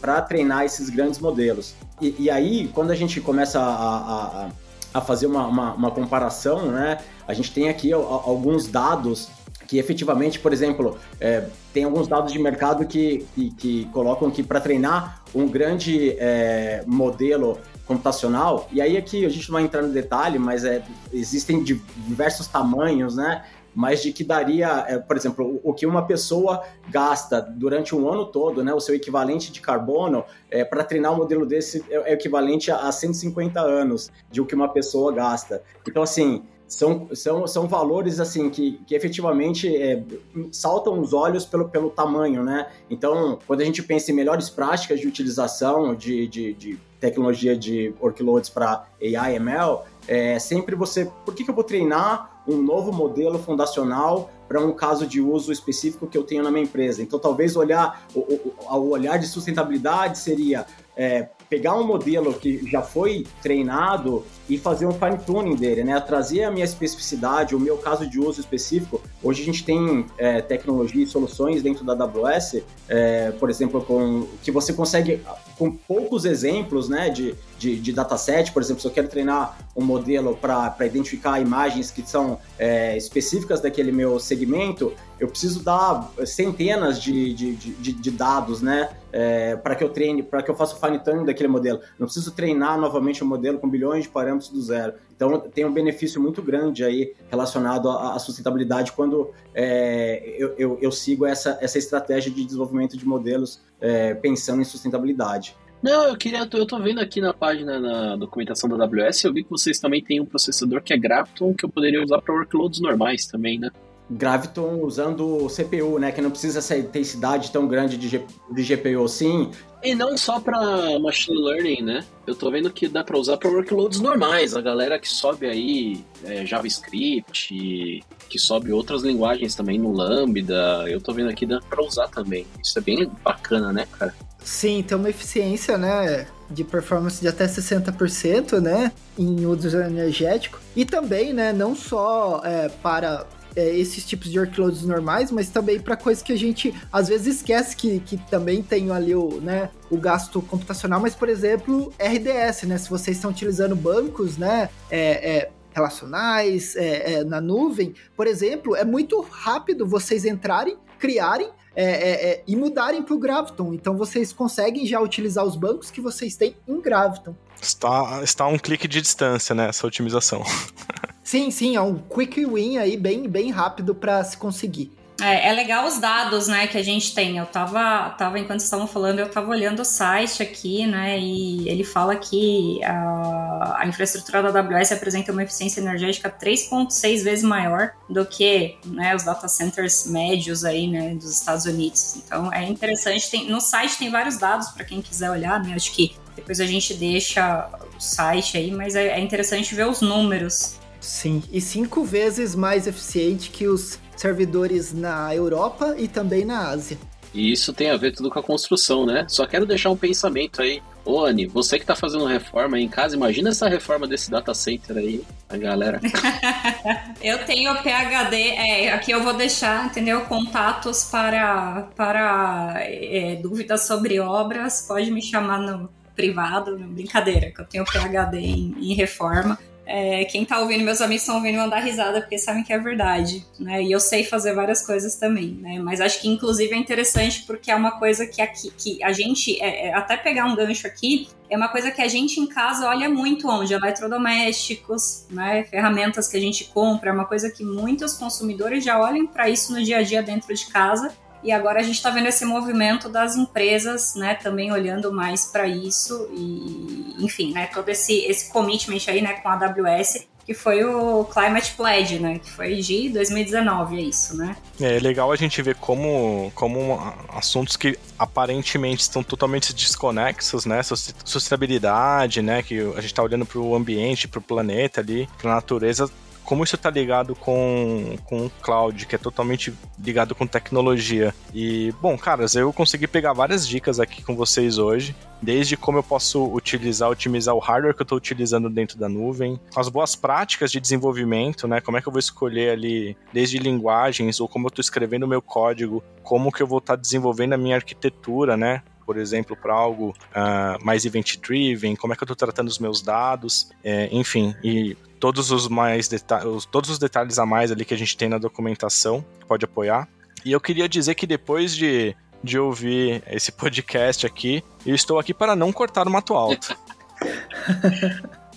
para 0.00 0.20
treinar 0.22 0.64
esses 0.64 0.90
grandes 0.90 1.20
modelos. 1.20 1.74
E, 2.00 2.14
e, 2.18 2.30
aí, 2.30 2.68
quando 2.74 2.90
a 2.90 2.94
gente 2.94 3.20
começa 3.20 3.60
a, 3.60 4.44
a, 4.44 4.48
a 4.94 5.00
fazer 5.00 5.26
uma, 5.26 5.46
uma, 5.46 5.74
uma 5.74 5.90
comparação, 5.90 6.70
né, 6.70 6.98
a 7.26 7.32
gente 7.32 7.52
tem 7.52 7.68
aqui 7.68 7.92
alguns 7.92 8.66
dados 8.66 9.28
que 9.66 9.78
efetivamente, 9.78 10.38
por 10.38 10.52
exemplo, 10.52 10.96
é, 11.20 11.48
tem 11.72 11.84
alguns 11.84 12.08
dados 12.08 12.32
de 12.32 12.38
mercado 12.38 12.86
que, 12.86 13.26
que, 13.34 13.50
que 13.50 13.84
colocam 13.86 14.30
que 14.30 14.42
para 14.42 14.60
treinar 14.60 15.22
um 15.34 15.48
grande 15.48 16.16
é, 16.18 16.82
modelo 16.86 17.58
computacional, 17.86 18.68
e 18.72 18.80
aí 18.80 18.96
aqui 18.96 19.24
a 19.24 19.28
gente 19.28 19.48
não 19.48 19.54
vai 19.54 19.62
entrar 19.62 19.82
no 19.82 19.92
detalhe, 19.92 20.38
mas 20.38 20.64
é, 20.64 20.82
existem 21.12 21.62
diversos 21.62 22.46
tamanhos, 22.48 23.16
né? 23.16 23.44
Mas 23.74 24.02
de 24.02 24.10
que 24.10 24.24
daria, 24.24 24.86
é, 24.88 24.98
por 24.98 25.16
exemplo, 25.16 25.60
o, 25.62 25.74
que 25.74 25.84
uma 25.84 26.06
pessoa 26.06 26.64
gasta 26.88 27.42
durante 27.42 27.94
um 27.94 28.10
ano 28.10 28.24
todo, 28.24 28.64
né? 28.64 28.72
O 28.72 28.80
seu 28.80 28.94
equivalente 28.94 29.52
de 29.52 29.60
carbono, 29.60 30.24
é, 30.50 30.64
para 30.64 30.82
treinar 30.82 31.12
um 31.12 31.16
modelo 31.16 31.44
desse 31.44 31.84
é, 31.90 32.10
é 32.10 32.12
equivalente 32.14 32.70
a 32.70 32.90
150 32.90 33.60
anos 33.60 34.10
de 34.30 34.40
o 34.40 34.46
que 34.46 34.54
uma 34.54 34.68
pessoa 34.70 35.12
gasta. 35.12 35.62
Então, 35.86 36.02
assim, 36.02 36.42
são, 36.68 37.08
são, 37.14 37.46
são 37.46 37.68
valores 37.68 38.18
assim 38.18 38.50
que, 38.50 38.80
que 38.86 38.94
efetivamente 38.94 39.74
é, 39.74 40.02
saltam 40.50 41.00
os 41.00 41.12
olhos 41.12 41.44
pelo, 41.44 41.68
pelo 41.68 41.90
tamanho, 41.90 42.42
né? 42.42 42.68
Então, 42.90 43.38
quando 43.46 43.60
a 43.60 43.64
gente 43.64 43.82
pensa 43.82 44.10
em 44.10 44.14
melhores 44.14 44.50
práticas 44.50 45.00
de 45.00 45.06
utilização 45.06 45.94
de, 45.94 46.26
de, 46.26 46.52
de 46.54 46.78
tecnologia 47.00 47.56
de 47.56 47.94
workloads 48.00 48.50
para 48.50 48.86
AI 49.00 49.36
ML, 49.36 49.80
é 50.08 50.38
sempre 50.38 50.74
você, 50.74 51.10
por 51.24 51.34
que, 51.34 51.44
que 51.44 51.50
eu 51.50 51.54
vou 51.54 51.64
treinar 51.64 52.42
um 52.46 52.56
novo 52.56 52.92
modelo 52.92 53.38
fundacional 53.38 54.30
para 54.48 54.60
um 54.60 54.72
caso 54.72 55.06
de 55.06 55.20
uso 55.20 55.52
específico 55.52 56.06
que 56.06 56.16
eu 56.16 56.22
tenho 56.22 56.42
na 56.42 56.50
minha 56.50 56.64
empresa? 56.64 57.02
Então, 57.02 57.18
talvez 57.18 57.56
olhar 57.56 58.06
o, 58.14 58.20
o, 58.20 58.54
o 58.76 58.88
olhar 58.90 59.18
de 59.18 59.26
sustentabilidade 59.26 60.18
seria 60.18 60.66
é, 60.96 61.28
pegar 61.48 61.74
um 61.76 61.84
modelo 61.84 62.32
que 62.34 62.68
já 62.70 62.82
foi 62.82 63.26
treinado 63.42 64.24
e 64.48 64.58
fazer 64.58 64.86
um 64.86 64.92
fine 64.92 65.18
tuning 65.18 65.56
dele, 65.56 65.84
né? 65.84 65.98
Trazer 66.00 66.44
a 66.44 66.50
minha 66.50 66.64
especificidade, 66.64 67.54
o 67.54 67.60
meu 67.60 67.76
caso 67.78 68.08
de 68.08 68.18
uso 68.18 68.40
específico. 68.40 69.00
Hoje 69.22 69.42
a 69.42 69.44
gente 69.44 69.64
tem 69.64 70.06
é, 70.18 70.40
tecnologia 70.40 71.02
e 71.02 71.06
soluções 71.06 71.62
dentro 71.62 71.84
da 71.84 71.92
AWS, 71.92 72.62
é, 72.88 73.30
por 73.32 73.50
exemplo, 73.50 73.82
com 73.84 74.26
que 74.42 74.50
você 74.50 74.72
consegue 74.72 75.20
com 75.58 75.70
poucos 75.70 76.24
exemplos, 76.24 76.88
né, 76.88 77.08
de, 77.08 77.34
de, 77.58 77.78
de 77.78 77.92
dataset, 77.92 78.52
por 78.52 78.62
exemplo, 78.62 78.82
se 78.82 78.86
eu 78.86 78.92
quero 78.92 79.08
treinar 79.08 79.58
um 79.74 79.82
modelo 79.82 80.36
para 80.36 80.74
identificar 80.86 81.40
imagens 81.40 81.90
que 81.90 82.02
são 82.02 82.38
é, 82.58 82.96
específicas 82.96 83.60
daquele 83.60 83.90
meu 83.90 84.18
segmento, 84.18 84.92
eu 85.18 85.28
preciso 85.28 85.62
dar 85.62 86.10
centenas 86.26 87.00
de, 87.00 87.32
de, 87.32 87.54
de, 87.54 87.92
de 87.92 88.10
dados, 88.10 88.60
né, 88.60 88.90
é, 89.12 89.56
para 89.56 89.74
que 89.74 89.82
eu 89.82 89.88
treine, 89.88 90.22
para 90.22 90.42
que 90.42 90.50
eu 90.50 90.54
faça 90.54 90.76
o 90.76 90.78
fine 90.78 90.98
tuning 90.98 91.24
daquele 91.24 91.48
modelo. 91.48 91.80
Não 91.98 92.06
preciso 92.06 92.32
treinar 92.32 92.78
novamente 92.78 93.22
o 93.22 93.26
um 93.26 93.28
modelo 93.28 93.58
com 93.58 93.68
bilhões 93.68 94.04
de 94.04 94.10
parâmetros 94.10 94.50
do 94.50 94.60
zero. 94.60 94.92
Então 95.16 95.40
tem 95.40 95.64
um 95.64 95.72
benefício 95.72 96.20
muito 96.20 96.42
grande 96.42 96.84
aí 96.84 97.14
relacionado 97.28 97.88
à, 97.88 98.14
à 98.14 98.18
sustentabilidade 98.18 98.92
quando 98.92 99.32
é, 99.54 100.36
eu, 100.38 100.54
eu, 100.58 100.78
eu, 100.80 100.92
sigo 100.92 101.24
essa, 101.24 101.58
essa 101.60 101.78
estratégia 101.78 102.30
de 102.30 102.44
desenvolvimento 102.44 102.96
de 102.96 103.06
modelos 103.06 103.62
é, 103.80 104.14
pensando 104.14 104.60
em 104.60 104.64
sustentabilidade. 104.64 105.56
Não, 105.82 106.04
eu 106.04 106.16
queria. 106.16 106.48
Eu 106.52 106.66
tô 106.66 106.78
vendo 106.78 107.00
aqui 107.00 107.20
na 107.20 107.32
página 107.32 107.78
na 107.78 108.16
documentação 108.16 108.68
da 108.68 108.84
AWS, 108.84 109.24
eu 109.24 109.32
vi 109.32 109.42
que 109.42 109.50
vocês 109.50 109.78
também 109.78 110.02
têm 110.02 110.20
um 110.20 110.26
processador 110.26 110.82
que 110.82 110.92
é 110.92 110.98
Grafton 110.98 111.54
que 111.54 111.64
eu 111.64 111.68
poderia 111.68 112.02
usar 112.02 112.20
para 112.20 112.34
workloads 112.34 112.80
normais 112.80 113.26
também, 113.26 113.58
né? 113.58 113.70
Graviton 114.10 114.80
usando 114.82 115.46
CPU, 115.48 115.98
né? 115.98 116.12
Que 116.12 116.20
não 116.20 116.30
precisa 116.30 116.60
essa 116.60 116.76
intensidade 116.76 117.50
tão 117.50 117.66
grande 117.66 117.96
de, 117.96 118.08
G, 118.08 118.24
de 118.50 118.62
GPU, 118.62 119.08
sim. 119.08 119.50
E 119.82 119.94
não 119.94 120.16
só 120.16 120.40
para 120.40 120.98
machine 120.98 121.38
learning, 121.38 121.82
né? 121.82 122.04
Eu 122.26 122.34
tô 122.34 122.50
vendo 122.50 122.70
que 122.70 122.88
dá 122.88 123.04
para 123.04 123.18
usar 123.18 123.36
para 123.36 123.50
workloads 123.50 124.00
normais. 124.00 124.56
A 124.56 124.60
galera 124.60 124.98
que 124.98 125.08
sobe 125.08 125.46
aí 125.46 126.04
é, 126.24 126.46
JavaScript, 126.46 128.04
que 128.28 128.38
sobe 128.38 128.72
outras 128.72 129.02
linguagens 129.02 129.54
também 129.54 129.78
no 129.78 129.92
Lambda, 129.92 130.84
eu 130.88 131.00
tô 131.00 131.12
vendo 131.12 131.30
aqui 131.30 131.46
dá 131.46 131.60
para 131.60 131.82
usar 131.82 132.08
também. 132.08 132.46
Isso 132.62 132.78
é 132.78 132.82
bem 132.82 133.10
bacana, 133.22 133.72
né, 133.72 133.86
cara? 133.98 134.14
Sim, 134.46 134.80
tem 134.82 134.96
uma 134.96 135.10
eficiência, 135.10 135.76
né, 135.76 136.28
de 136.48 136.62
performance 136.62 137.20
de 137.20 137.26
até 137.26 137.46
60%, 137.46 138.60
né, 138.60 138.92
em 139.18 139.44
uso 139.44 139.76
energético. 139.76 140.60
E 140.76 140.84
também, 140.84 141.32
né, 141.32 141.52
não 141.52 141.74
só 141.74 142.40
é, 142.44 142.68
para 142.68 143.26
é, 143.56 143.74
esses 143.76 144.04
tipos 144.04 144.30
de 144.30 144.38
workloads 144.38 144.82
normais, 144.82 145.30
mas 145.30 145.48
também 145.48 145.80
para 145.80 145.96
coisas 145.96 146.22
que 146.22 146.32
a 146.32 146.36
gente 146.36 146.74
às 146.92 147.08
vezes 147.08 147.36
esquece 147.36 147.74
que, 147.74 147.98
que 148.00 148.18
também 148.30 148.62
tem 148.62 148.90
ali 148.90 149.14
o, 149.14 149.40
né, 149.40 149.70
o 149.90 149.96
gasto 149.96 150.42
computacional, 150.42 151.00
mas 151.00 151.14
por 151.14 151.28
exemplo, 151.28 151.92
RDS, 151.98 152.64
né? 152.64 152.76
Se 152.78 152.90
vocês 152.90 153.16
estão 153.16 153.30
utilizando 153.30 153.74
bancos, 153.74 154.36
né? 154.36 154.68
É, 154.90 155.36
é, 155.36 155.50
relacionais, 155.74 156.74
é, 156.74 157.14
é, 157.14 157.24
na 157.24 157.40
nuvem, 157.40 157.94
por 158.16 158.26
exemplo, 158.26 158.74
é 158.74 158.84
muito 158.84 159.20
rápido 159.20 159.86
vocês 159.86 160.24
entrarem, 160.24 160.78
criarem 160.98 161.50
é, 161.74 161.84
é, 161.84 162.30
é, 162.30 162.44
e 162.46 162.56
mudarem 162.56 163.02
para 163.02 163.14
o 163.14 163.18
Graviton. 163.18 163.74
Então 163.74 163.96
vocês 163.96 164.32
conseguem 164.32 164.86
já 164.86 164.98
utilizar 164.98 165.44
os 165.44 165.54
bancos 165.54 165.90
que 165.90 166.00
vocês 166.00 166.34
têm 166.34 166.56
em 166.66 166.80
Graviton. 166.80 167.34
Está, 167.60 168.20
está 168.22 168.44
a 168.44 168.48
um 168.48 168.58
clique 168.58 168.88
de 168.88 169.02
distância, 169.02 169.54
né? 169.54 169.68
Essa 169.68 169.86
otimização. 169.86 170.42
Sim, 171.26 171.50
sim, 171.50 171.74
é 171.74 171.80
um 171.80 171.98
quick 171.98 172.46
win 172.46 172.78
aí 172.78 172.96
bem, 172.96 173.28
bem 173.28 173.50
rápido 173.50 173.96
para 173.96 174.22
se 174.22 174.36
conseguir. 174.36 174.92
É, 175.20 175.48
é, 175.48 175.52
legal 175.52 175.84
os 175.84 175.98
dados, 175.98 176.46
né, 176.46 176.68
que 176.68 176.78
a 176.78 176.82
gente 176.84 177.12
tem. 177.12 177.38
Eu 177.38 177.46
tava, 177.46 178.10
tava 178.10 178.38
enquanto 178.38 178.60
estavam 178.60 178.86
falando, 178.86 179.18
eu 179.18 179.28
tava 179.28 179.50
olhando 179.50 179.80
o 179.80 179.84
site 179.84 180.40
aqui, 180.40 180.86
né, 180.86 181.18
e 181.18 181.68
ele 181.68 181.82
fala 181.82 182.14
que 182.14 182.78
a, 182.84 183.78
a 183.80 183.86
infraestrutura 183.88 184.52
da 184.52 184.60
AWS 184.60 184.92
apresenta 184.92 185.32
uma 185.32 185.42
eficiência 185.42 185.80
energética 185.80 186.30
3.6 186.30 187.24
vezes 187.24 187.42
maior 187.42 187.90
do 188.08 188.24
que, 188.24 188.76
né, 188.84 189.16
os 189.16 189.24
data 189.24 189.48
centers 189.48 190.06
médios 190.06 190.64
aí, 190.64 190.86
né, 190.86 191.12
dos 191.16 191.32
Estados 191.32 191.64
Unidos. 191.64 192.18
Então, 192.24 192.52
é 192.52 192.62
interessante. 192.66 193.28
Tem, 193.28 193.50
no 193.50 193.60
site 193.60 193.98
tem 193.98 194.12
vários 194.12 194.38
dados 194.38 194.68
para 194.68 194.84
quem 194.84 195.02
quiser 195.02 195.28
olhar, 195.28 195.60
né, 195.60 195.74
acho 195.74 195.90
que 195.90 196.14
depois 196.36 196.60
a 196.60 196.66
gente 196.66 196.94
deixa 196.94 197.68
o 197.96 198.00
site 198.00 198.56
aí, 198.56 198.70
mas 198.70 198.94
é, 198.94 199.08
é 199.08 199.18
interessante 199.18 199.74
ver 199.74 199.88
os 199.88 200.00
números 200.00 200.78
Sim, 201.00 201.42
e 201.52 201.60
cinco 201.60 202.04
vezes 202.04 202.54
mais 202.54 202.86
eficiente 202.86 203.50
que 203.50 203.66
os 203.66 203.98
servidores 204.16 204.92
na 204.92 205.34
Europa 205.34 205.94
e 205.98 206.08
também 206.08 206.44
na 206.44 206.68
Ásia. 206.68 206.98
E 207.36 207.52
isso 207.52 207.72
tem 207.72 207.90
a 207.90 207.96
ver 207.96 208.12
tudo 208.12 208.30
com 208.30 208.38
a 208.38 208.42
construção, 208.42 209.04
né? 209.04 209.26
Só 209.28 209.46
quero 209.46 209.66
deixar 209.66 209.90
um 209.90 209.96
pensamento 209.96 210.62
aí. 210.62 210.82
Ô, 211.04 211.24
Anny, 211.24 211.46
você 211.46 211.78
que 211.78 211.84
tá 211.84 211.94
fazendo 211.94 212.24
reforma 212.24 212.78
aí 212.78 212.82
em 212.82 212.88
casa, 212.88 213.14
imagina 213.14 213.50
essa 213.50 213.68
reforma 213.68 214.08
desse 214.08 214.30
data 214.30 214.54
center 214.54 214.96
aí, 214.96 215.22
a 215.48 215.56
galera. 215.56 216.00
eu 217.22 217.44
tenho 217.44 217.74
PHD, 217.82 218.36
é, 218.36 218.92
aqui 218.92 219.10
eu 219.10 219.22
vou 219.22 219.34
deixar, 219.34 219.84
entendeu? 219.84 220.22
Contatos 220.22 221.04
para, 221.04 221.88
para 221.94 222.76
é, 222.78 223.36
dúvidas 223.36 223.86
sobre 223.86 224.18
obras, 224.18 224.86
pode 224.88 225.10
me 225.10 225.22
chamar 225.22 225.60
no 225.60 225.90
privado, 226.16 226.76
brincadeira, 226.78 227.52
que 227.52 227.60
eu 227.60 227.66
tenho 227.66 227.84
PHD 227.84 228.38
em, 228.38 228.74
em 228.80 228.94
reforma. 228.94 229.58
É, 229.86 230.24
quem 230.24 230.44
tá 230.44 230.58
ouvindo, 230.58 230.82
meus 230.82 231.00
amigos 231.00 231.22
estão 231.22 231.36
ouvindo 231.36 231.58
mandar 231.58 231.78
risada 231.78 232.20
porque 232.20 232.36
sabem 232.36 232.64
que 232.64 232.72
é 232.72 232.78
verdade, 232.78 233.46
né? 233.58 233.80
E 233.80 233.92
eu 233.92 234.00
sei 234.00 234.24
fazer 234.24 234.52
várias 234.52 234.84
coisas 234.84 235.14
também, 235.14 235.50
né? 235.60 235.78
Mas 235.78 236.00
acho 236.00 236.20
que 236.20 236.28
inclusive 236.28 236.74
é 236.74 236.76
interessante 236.76 237.44
porque 237.46 237.70
é 237.70 237.76
uma 237.76 237.92
coisa 237.92 238.26
que 238.26 238.42
aqui, 238.42 238.72
que 238.76 239.02
a 239.02 239.12
gente, 239.12 239.62
é, 239.62 239.86
é, 239.86 239.94
até 239.94 240.16
pegar 240.16 240.46
um 240.46 240.56
gancho 240.56 240.88
aqui, 240.88 241.28
é 241.48 241.56
uma 241.56 241.68
coisa 241.68 241.92
que 241.92 242.02
a 242.02 242.08
gente 242.08 242.40
em 242.40 242.48
casa 242.48 242.88
olha 242.88 243.08
muito 243.08 243.48
onde 243.48 243.72
eletrodomésticos, 243.72 245.24
né? 245.30 245.62
Ferramentas 245.64 246.26
que 246.26 246.36
a 246.36 246.40
gente 246.40 246.64
compra, 246.64 247.10
é 247.10 247.12
uma 247.12 247.24
coisa 247.24 247.48
que 247.48 247.64
muitos 247.64 248.14
consumidores 248.14 248.84
já 248.84 249.00
olham 249.00 249.24
para 249.26 249.48
isso 249.48 249.72
no 249.72 249.80
dia 249.80 249.98
a 249.98 250.02
dia 250.02 250.20
dentro 250.20 250.52
de 250.52 250.66
casa 250.66 251.14
e 251.46 251.52
agora 251.52 251.78
a 251.78 251.82
gente 251.82 251.94
está 251.94 252.10
vendo 252.10 252.26
esse 252.26 252.44
movimento 252.44 253.08
das 253.08 253.36
empresas, 253.36 254.16
né, 254.16 254.34
também 254.34 254.72
olhando 254.72 255.12
mais 255.12 255.46
para 255.46 255.66
isso 255.66 256.28
e, 256.32 257.24
enfim, 257.24 257.52
né, 257.52 257.68
todo 257.72 257.88
esse 257.88 258.18
esse 258.26 258.50
commitment 258.52 258.98
aí, 259.06 259.22
né, 259.22 259.34
com 259.34 259.48
a 259.48 259.54
AWS 259.54 260.26
que 260.46 260.54
foi 260.54 260.84
o 260.84 261.24
Climate 261.24 261.72
Pledge, 261.72 262.20
né? 262.20 262.38
Que 262.38 262.48
foi 262.48 262.76
de 262.76 263.08
2019, 263.08 263.98
é 263.98 264.00
isso, 264.00 264.36
né? 264.36 264.56
É, 264.80 264.96
é 264.96 265.00
legal 265.00 265.32
a 265.32 265.36
gente 265.36 265.60
ver 265.60 265.74
como, 265.74 266.52
como 266.54 267.02
assuntos 267.30 267.76
que 267.76 267.98
aparentemente 268.16 269.02
estão 269.02 269.24
totalmente 269.24 269.74
desconexos, 269.74 270.64
né? 270.64 270.80
Sustentabilidade, 270.84 272.42
né? 272.42 272.62
Que 272.62 272.78
a 272.78 273.00
gente 273.00 273.06
está 273.06 273.24
olhando 273.24 273.44
para 273.44 273.58
o 273.58 273.74
ambiente, 273.74 274.28
para 274.28 274.38
o 274.38 274.42
planeta 274.42 275.00
ali, 275.00 275.28
para 275.36 275.50
a 275.50 275.54
natureza, 275.56 276.08
como 276.46 276.62
isso 276.62 276.76
está 276.76 276.88
ligado 276.88 277.34
com, 277.34 278.16
com 278.24 278.46
o 278.46 278.50
cloud, 278.62 279.04
que 279.04 279.16
é 279.16 279.18
totalmente 279.18 279.74
ligado 279.98 280.34
com 280.34 280.46
tecnologia. 280.46 281.34
E, 281.52 281.92
bom, 282.00 282.16
caras, 282.16 282.54
eu 282.54 282.72
consegui 282.72 283.08
pegar 283.08 283.32
várias 283.32 283.66
dicas 283.66 283.98
aqui 283.98 284.22
com 284.22 284.36
vocês 284.36 284.78
hoje, 284.78 285.14
desde 285.42 285.76
como 285.76 285.98
eu 285.98 286.02
posso 286.04 286.44
utilizar, 286.54 287.10
otimizar 287.10 287.54
o 287.54 287.58
hardware 287.58 287.94
que 287.94 288.00
eu 288.00 288.04
estou 288.04 288.16
utilizando 288.16 288.70
dentro 288.70 288.96
da 288.96 289.08
nuvem, 289.08 289.60
as 289.74 289.88
boas 289.88 290.14
práticas 290.14 290.70
de 290.70 290.80
desenvolvimento, 290.80 291.66
né? 291.66 291.80
Como 291.80 291.98
é 291.98 292.00
que 292.00 292.06
eu 292.06 292.12
vou 292.12 292.20
escolher 292.20 292.70
ali, 292.70 293.16
desde 293.32 293.58
linguagens, 293.58 294.40
ou 294.40 294.48
como 294.48 294.66
eu 294.66 294.68
estou 294.68 294.82
escrevendo 294.82 295.24
o 295.24 295.28
meu 295.28 295.42
código, 295.42 296.02
como 296.22 296.52
que 296.52 296.62
eu 296.62 296.66
vou 296.66 296.78
estar 296.78 296.96
tá 296.96 297.00
desenvolvendo 297.00 297.54
a 297.54 297.58
minha 297.58 297.74
arquitetura, 297.74 298.56
né? 298.56 298.82
Por 299.06 299.16
exemplo, 299.16 299.56
para 299.56 299.72
algo 299.72 300.10
uh, 300.10 300.84
mais 300.84 301.04
event-driven, 301.04 301.94
como 301.94 302.12
é 302.12 302.16
que 302.16 302.22
eu 302.22 302.26
estou 302.26 302.36
tratando 302.36 302.66
os 302.66 302.78
meus 302.80 303.00
dados, 303.00 303.70
é, 303.84 304.08
enfim, 304.10 304.54
e 304.62 304.96
todos 305.20 305.52
os 305.52 305.68
mais 305.68 306.08
detalhes, 306.08 306.66
todos 306.66 306.90
os 306.90 306.98
detalhes 306.98 307.38
a 307.38 307.46
mais 307.46 307.70
ali 307.70 307.84
que 307.84 307.94
a 307.94 307.96
gente 307.96 308.16
tem 308.16 308.28
na 308.28 308.38
documentação, 308.38 309.24
pode 309.46 309.64
apoiar. 309.64 310.08
E 310.44 310.52
eu 310.52 310.60
queria 310.60 310.88
dizer 310.88 311.14
que 311.14 311.26
depois 311.26 311.74
de, 311.74 312.14
de 312.42 312.58
ouvir 312.58 313.22
esse 313.28 313.52
podcast 313.52 314.26
aqui, 314.26 314.62
eu 314.84 314.94
estou 314.94 315.18
aqui 315.18 315.32
para 315.32 315.56
não 315.56 315.72
cortar 315.72 316.06
o 316.06 316.10
mato 316.10 316.34
alto. 316.34 316.76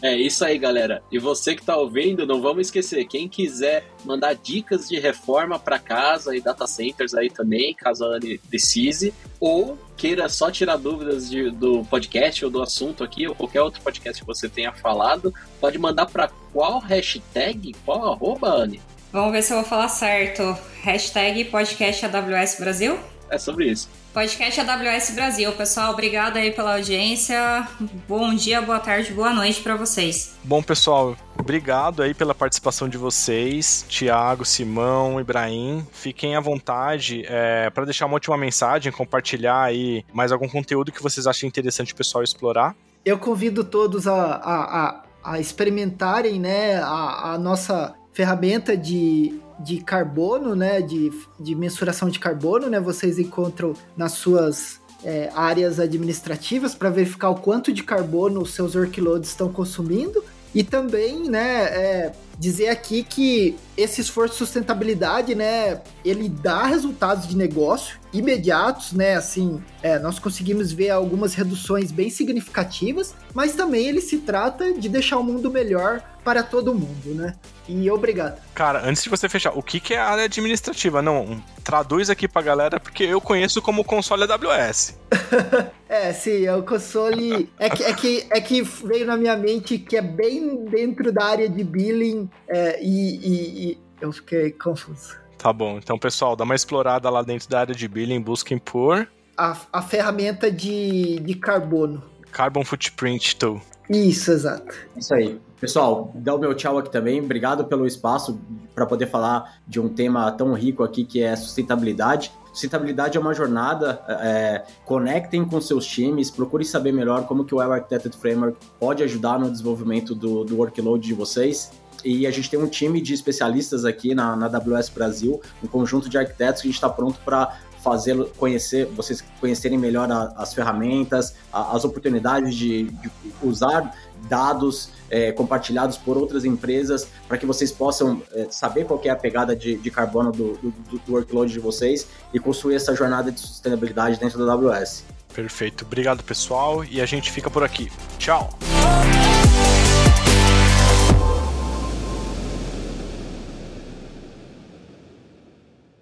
É 0.02 0.16
isso 0.16 0.46
aí, 0.46 0.58
galera. 0.58 1.04
E 1.12 1.20
você 1.20 1.54
que 1.54 1.62
está 1.62 1.76
ouvindo, 1.76 2.26
não 2.26 2.42
vamos 2.42 2.68
esquecer, 2.68 3.06
quem 3.06 3.28
quiser 3.28 3.86
mandar 4.06 4.34
dicas 4.34 4.88
de 4.88 4.98
reforma 4.98 5.60
para 5.60 5.78
casa 5.78 6.36
e 6.36 6.40
data 6.40 6.66
centers 6.66 7.14
aí 7.14 7.30
também, 7.30 7.74
caso 7.74 8.06
a 8.06 8.16
Anne 8.16 8.38
precise, 8.38 9.14
ou 9.40 9.78
queira 9.98 10.30
só 10.30 10.50
tirar 10.50 10.78
dúvidas 10.78 11.30
de, 11.30 11.52
do 11.52 11.84
podcast 11.86 12.46
ou 12.46 12.52
do 12.52 12.62
assunto 12.62 13.04
aqui, 13.04 13.28
ou 13.28 13.36
qualquer 13.36 13.62
outro 13.62 13.82
podcast 13.82 14.22
que 14.22 14.28
você 14.28 14.48
tenha 14.48 14.72
falado, 14.72 15.34
pode 15.60 15.78
mandar 15.78 16.06
para 16.06 16.30
qual 16.54 16.80
hashtag, 16.80 17.76
qual 17.86 18.14
arroba, 18.14 18.48
Anne? 18.50 18.82
Vamos 19.12 19.32
ver 19.34 19.42
se 19.42 19.52
eu 19.52 19.58
vou 19.58 19.66
falar 19.66 19.90
certo. 19.90 20.56
Hashtag 20.82 21.46
podcast 21.46 22.06
AWS 22.06 22.58
Brasil? 22.60 23.19
É 23.30 23.38
sobre 23.38 23.68
isso. 23.68 23.88
Podcast 24.14 24.60
AWS 24.60 25.12
Brasil, 25.12 25.52
pessoal. 25.52 25.94
Obrigada 25.94 26.40
aí 26.40 26.52
pela 26.52 26.76
audiência. 26.76 27.68
Bom 28.08 28.34
dia, 28.34 28.60
boa 28.62 28.80
tarde, 28.80 29.14
boa 29.14 29.32
noite 29.32 29.62
para 29.62 29.76
vocês. 29.76 30.36
Bom, 30.44 30.64
pessoal, 30.64 31.16
obrigado 31.38 32.02
aí 32.02 32.14
pela 32.14 32.34
participação 32.34 32.90
de 32.90 32.98
vocês, 32.98 33.86
Tiago, 33.88 34.44
Simão, 34.44 35.20
Ibrahim. 35.20 35.86
Fiquem 35.92 36.36
à 36.36 36.40
vontade 36.40 37.24
é, 37.28 37.70
para 37.70 37.86
deixar 37.86 38.08
uma 38.08 38.16
última 38.16 38.38
mensagem, 38.38 38.92
compartilhar 38.92 39.62
aí 39.62 40.04
mais 40.12 40.32
algum 40.32 40.50
conteúdo 40.50 40.92
que 40.92 41.02
vocês 41.02 41.28
achem 41.28 41.48
interessante 41.48 41.94
o 41.94 41.96
pessoal 41.96 42.24
explorar. 42.24 42.76
Eu 43.06 43.20
convido 43.20 43.64
todos 43.64 44.08
a, 44.08 44.14
a, 44.14 44.88
a, 44.88 45.04
a 45.24 45.40
experimentarem 45.40 46.40
né, 46.40 46.78
a, 46.78 47.34
a 47.34 47.38
nossa 47.38 47.94
ferramenta 48.12 48.76
de 48.76 49.40
de 49.60 49.80
carbono, 49.82 50.56
né, 50.56 50.82
de, 50.82 51.12
de 51.40 51.56
mensuração 51.56 52.10
de 52.10 52.20
carbono, 52.20 52.70
né, 52.70 52.80
vocês 52.80 53.20
encontram 53.20 53.74
nas 53.96 54.14
suas 54.14 54.80
é, 55.04 55.30
áreas 55.34 55.80
administrativas 55.80 56.76
para 56.76 56.90
verificar 56.90 57.30
o 57.30 57.36
quanto 57.36 57.72
de 57.72 57.84
carbono 57.84 58.42
os 58.42 58.54
seus 58.54 58.76
workloads 58.76 59.30
estão 59.30 59.52
consumindo. 59.52 60.24
E 60.54 60.64
também, 60.64 61.30
né, 61.30 61.64
é, 61.66 62.12
dizer 62.40 62.70
aqui 62.70 63.04
que 63.04 63.56
esse 63.78 64.02
esforço 64.02 64.34
de 64.34 64.40
sustentabilidade, 64.40 65.36
né, 65.36 65.82
ele 66.04 66.28
dá 66.28 66.66
resultados 66.66 67.28
de 67.28 67.38
negócio 67.38 67.99
imediatos, 68.12 68.94
né, 68.94 69.16
assim, 69.16 69.62
é, 69.84 70.00
nós 70.00 70.20
conseguimos 70.20 70.72
ver 70.72 70.90
algumas 70.90 71.34
reduções 71.34 71.92
bem 71.92 72.10
significativas, 72.10 73.14
mas 73.34 73.54
também 73.54 73.86
ele 73.86 74.02
se 74.02 74.20
trata 74.20 74.74
de 74.74 74.90
deixar 74.90 75.18
o 75.18 75.24
mundo 75.24 75.52
melhor 75.52 76.02
para 76.24 76.44
todo 76.44 76.74
mundo, 76.74 77.14
né? 77.16 77.36
E 77.68 77.90
obrigado. 77.90 78.42
Cara, 78.54 78.84
antes 78.84 79.04
de 79.04 79.10
você 79.10 79.30
fechar, 79.30 79.52
o 79.52 79.62
que, 79.62 79.80
que 79.80 79.94
é 79.94 80.00
a 80.00 80.10
área 80.10 80.24
administrativa? 80.26 81.02
Não, 81.02 81.42
traduz 81.64 82.10
aqui 82.10 82.28
pra 82.28 82.42
galera, 82.42 82.80
porque 82.80 83.04
eu 83.04 83.22
conheço 83.22 83.62
como 83.62 83.84
console 83.84 84.24
AWS. 84.24 85.00
é, 85.88 86.12
sim, 86.12 86.46
é 86.46 86.56
o 86.56 86.64
console. 86.64 87.50
É 87.60 87.70
que, 87.70 87.84
é, 87.84 87.94
que, 87.94 88.28
é 88.32 88.42
que 88.42 88.62
veio 88.62 89.06
na 89.06 89.16
minha 89.16 89.38
mente 89.38 89.78
que 89.78 89.96
é 89.96 90.02
bem 90.02 90.66
dentro 90.66 91.12
da 91.12 91.26
área 91.26 91.48
de 91.48 91.64
billing 91.64 92.30
é, 92.48 92.84
e, 92.84 93.18
e, 93.18 93.72
e 93.72 93.78
eu 94.02 94.12
fiquei 94.12 94.52
confuso. 94.52 95.19
Tá 95.40 95.54
bom. 95.54 95.78
Então, 95.78 95.98
pessoal, 95.98 96.36
dá 96.36 96.44
uma 96.44 96.54
explorada 96.54 97.10
lá 97.10 97.22
dentro 97.24 97.50
da 97.50 97.62
área 97.62 97.74
de 97.74 97.88
billing, 97.88 98.22
busquem 98.22 98.58
por... 98.58 99.08
A, 99.38 99.56
a 99.72 99.82
ferramenta 99.82 100.52
de, 100.52 101.18
de 101.22 101.34
carbono. 101.34 102.04
Carbon 102.30 102.66
Footprint 102.66 103.38
Tool. 103.38 103.62
Isso, 103.90 104.32
exato. 104.32 104.76
Isso 104.98 105.14
aí. 105.14 105.40
Pessoal, 105.60 106.12
dá 106.14 106.36
o 106.36 106.38
meu 106.38 106.54
tchau 106.54 106.78
aqui 106.78 106.92
também. 106.92 107.22
Obrigado 107.22 107.64
pelo 107.66 107.88
espaço 107.88 108.40
para 108.76 108.86
poder 108.86 109.08
falar 109.08 109.60
de 109.66 109.80
um 109.80 109.88
tema 109.88 110.30
tão 110.34 110.54
rico 110.54 110.84
aqui 110.84 111.06
que 111.06 111.24
é 111.24 111.36
sustentabilidade. 111.38 112.32
Sustentabilidade 112.52 113.18
é 113.18 113.22
uma 113.22 113.34
jornada, 113.34 114.02
é, 114.08 114.64
conectem 114.86 115.46
com 115.46 115.62
seus 115.62 115.88
times, 115.88 116.30
procurem 116.30 116.68
saber 116.68 116.92
melhor 116.92 117.26
como 117.26 117.46
que 117.46 117.56
o 117.56 117.60
Web 117.60 117.74
Architected 117.74 118.16
Framework 118.16 118.58
pode 118.80 119.04
ajudar 119.04 119.40
no 119.40 119.50
desenvolvimento 119.50 120.14
do, 120.14 120.44
do 120.44 120.58
workload 120.58 121.06
de 121.06 121.14
vocês. 121.14 121.72
E 122.04 122.26
a 122.26 122.32
gente 122.32 122.50
tem 122.50 122.60
um 122.60 122.68
time 122.68 123.02
de 123.02 123.14
especialistas 123.14 123.86
aqui 123.86 124.14
na, 124.14 124.36
na 124.36 124.46
AWS 124.46 124.90
Brasil, 124.90 125.42
um 125.64 125.68
conjunto 125.68 126.10
de 126.10 126.18
arquitetos 126.18 126.62
que 126.62 126.68
a 126.68 126.72
gente 126.72 126.76
está 126.76 126.90
pronto 126.90 127.20
para 127.24 127.60
fazê-lo 127.84 128.30
conhecer, 128.38 128.86
vocês 128.88 129.24
conhecerem 129.40 129.78
melhor 129.78 130.12
a, 130.12 130.34
as 130.38 130.54
ferramentas, 130.54 131.36
a, 131.52 131.76
as 131.76 131.86
oportunidades 131.86 132.56
de, 132.56 132.84
de 132.84 133.12
usar 133.42 133.96
dados 134.28 134.90
é, 135.10 135.32
compartilhados 135.32 135.98
por 135.98 136.18
outras 136.18 136.44
empresas 136.44 137.08
para 137.28 137.38
que 137.38 137.46
vocês 137.46 137.72
possam 137.72 138.22
é, 138.34 138.48
saber 138.50 138.86
qual 138.86 139.00
é 139.04 139.10
a 139.10 139.16
pegada 139.16 139.56
de, 139.56 139.78
de 139.78 139.90
carbono 139.90 140.32
do, 140.32 140.54
do, 140.58 140.74
do, 141.06 141.14
workload 141.14 141.52
de 141.52 141.60
vocês 141.60 142.08
e 142.34 142.40
construir 142.40 142.76
essa 142.76 142.94
jornada 142.96 143.32
de 143.32 143.40
sustentabilidade 143.40 144.20
dentro 144.20 144.46
da 144.46 144.54
AWS. 144.54 145.06
Perfeito. 145.34 145.86
Obrigado, 145.86 146.24
pessoal, 146.24 146.84
e 146.84 147.00
a 147.00 147.06
gente 147.06 147.32
fica 147.32 147.50
por 147.50 147.64
aqui. 147.64 147.90
Tchau! 148.18 148.50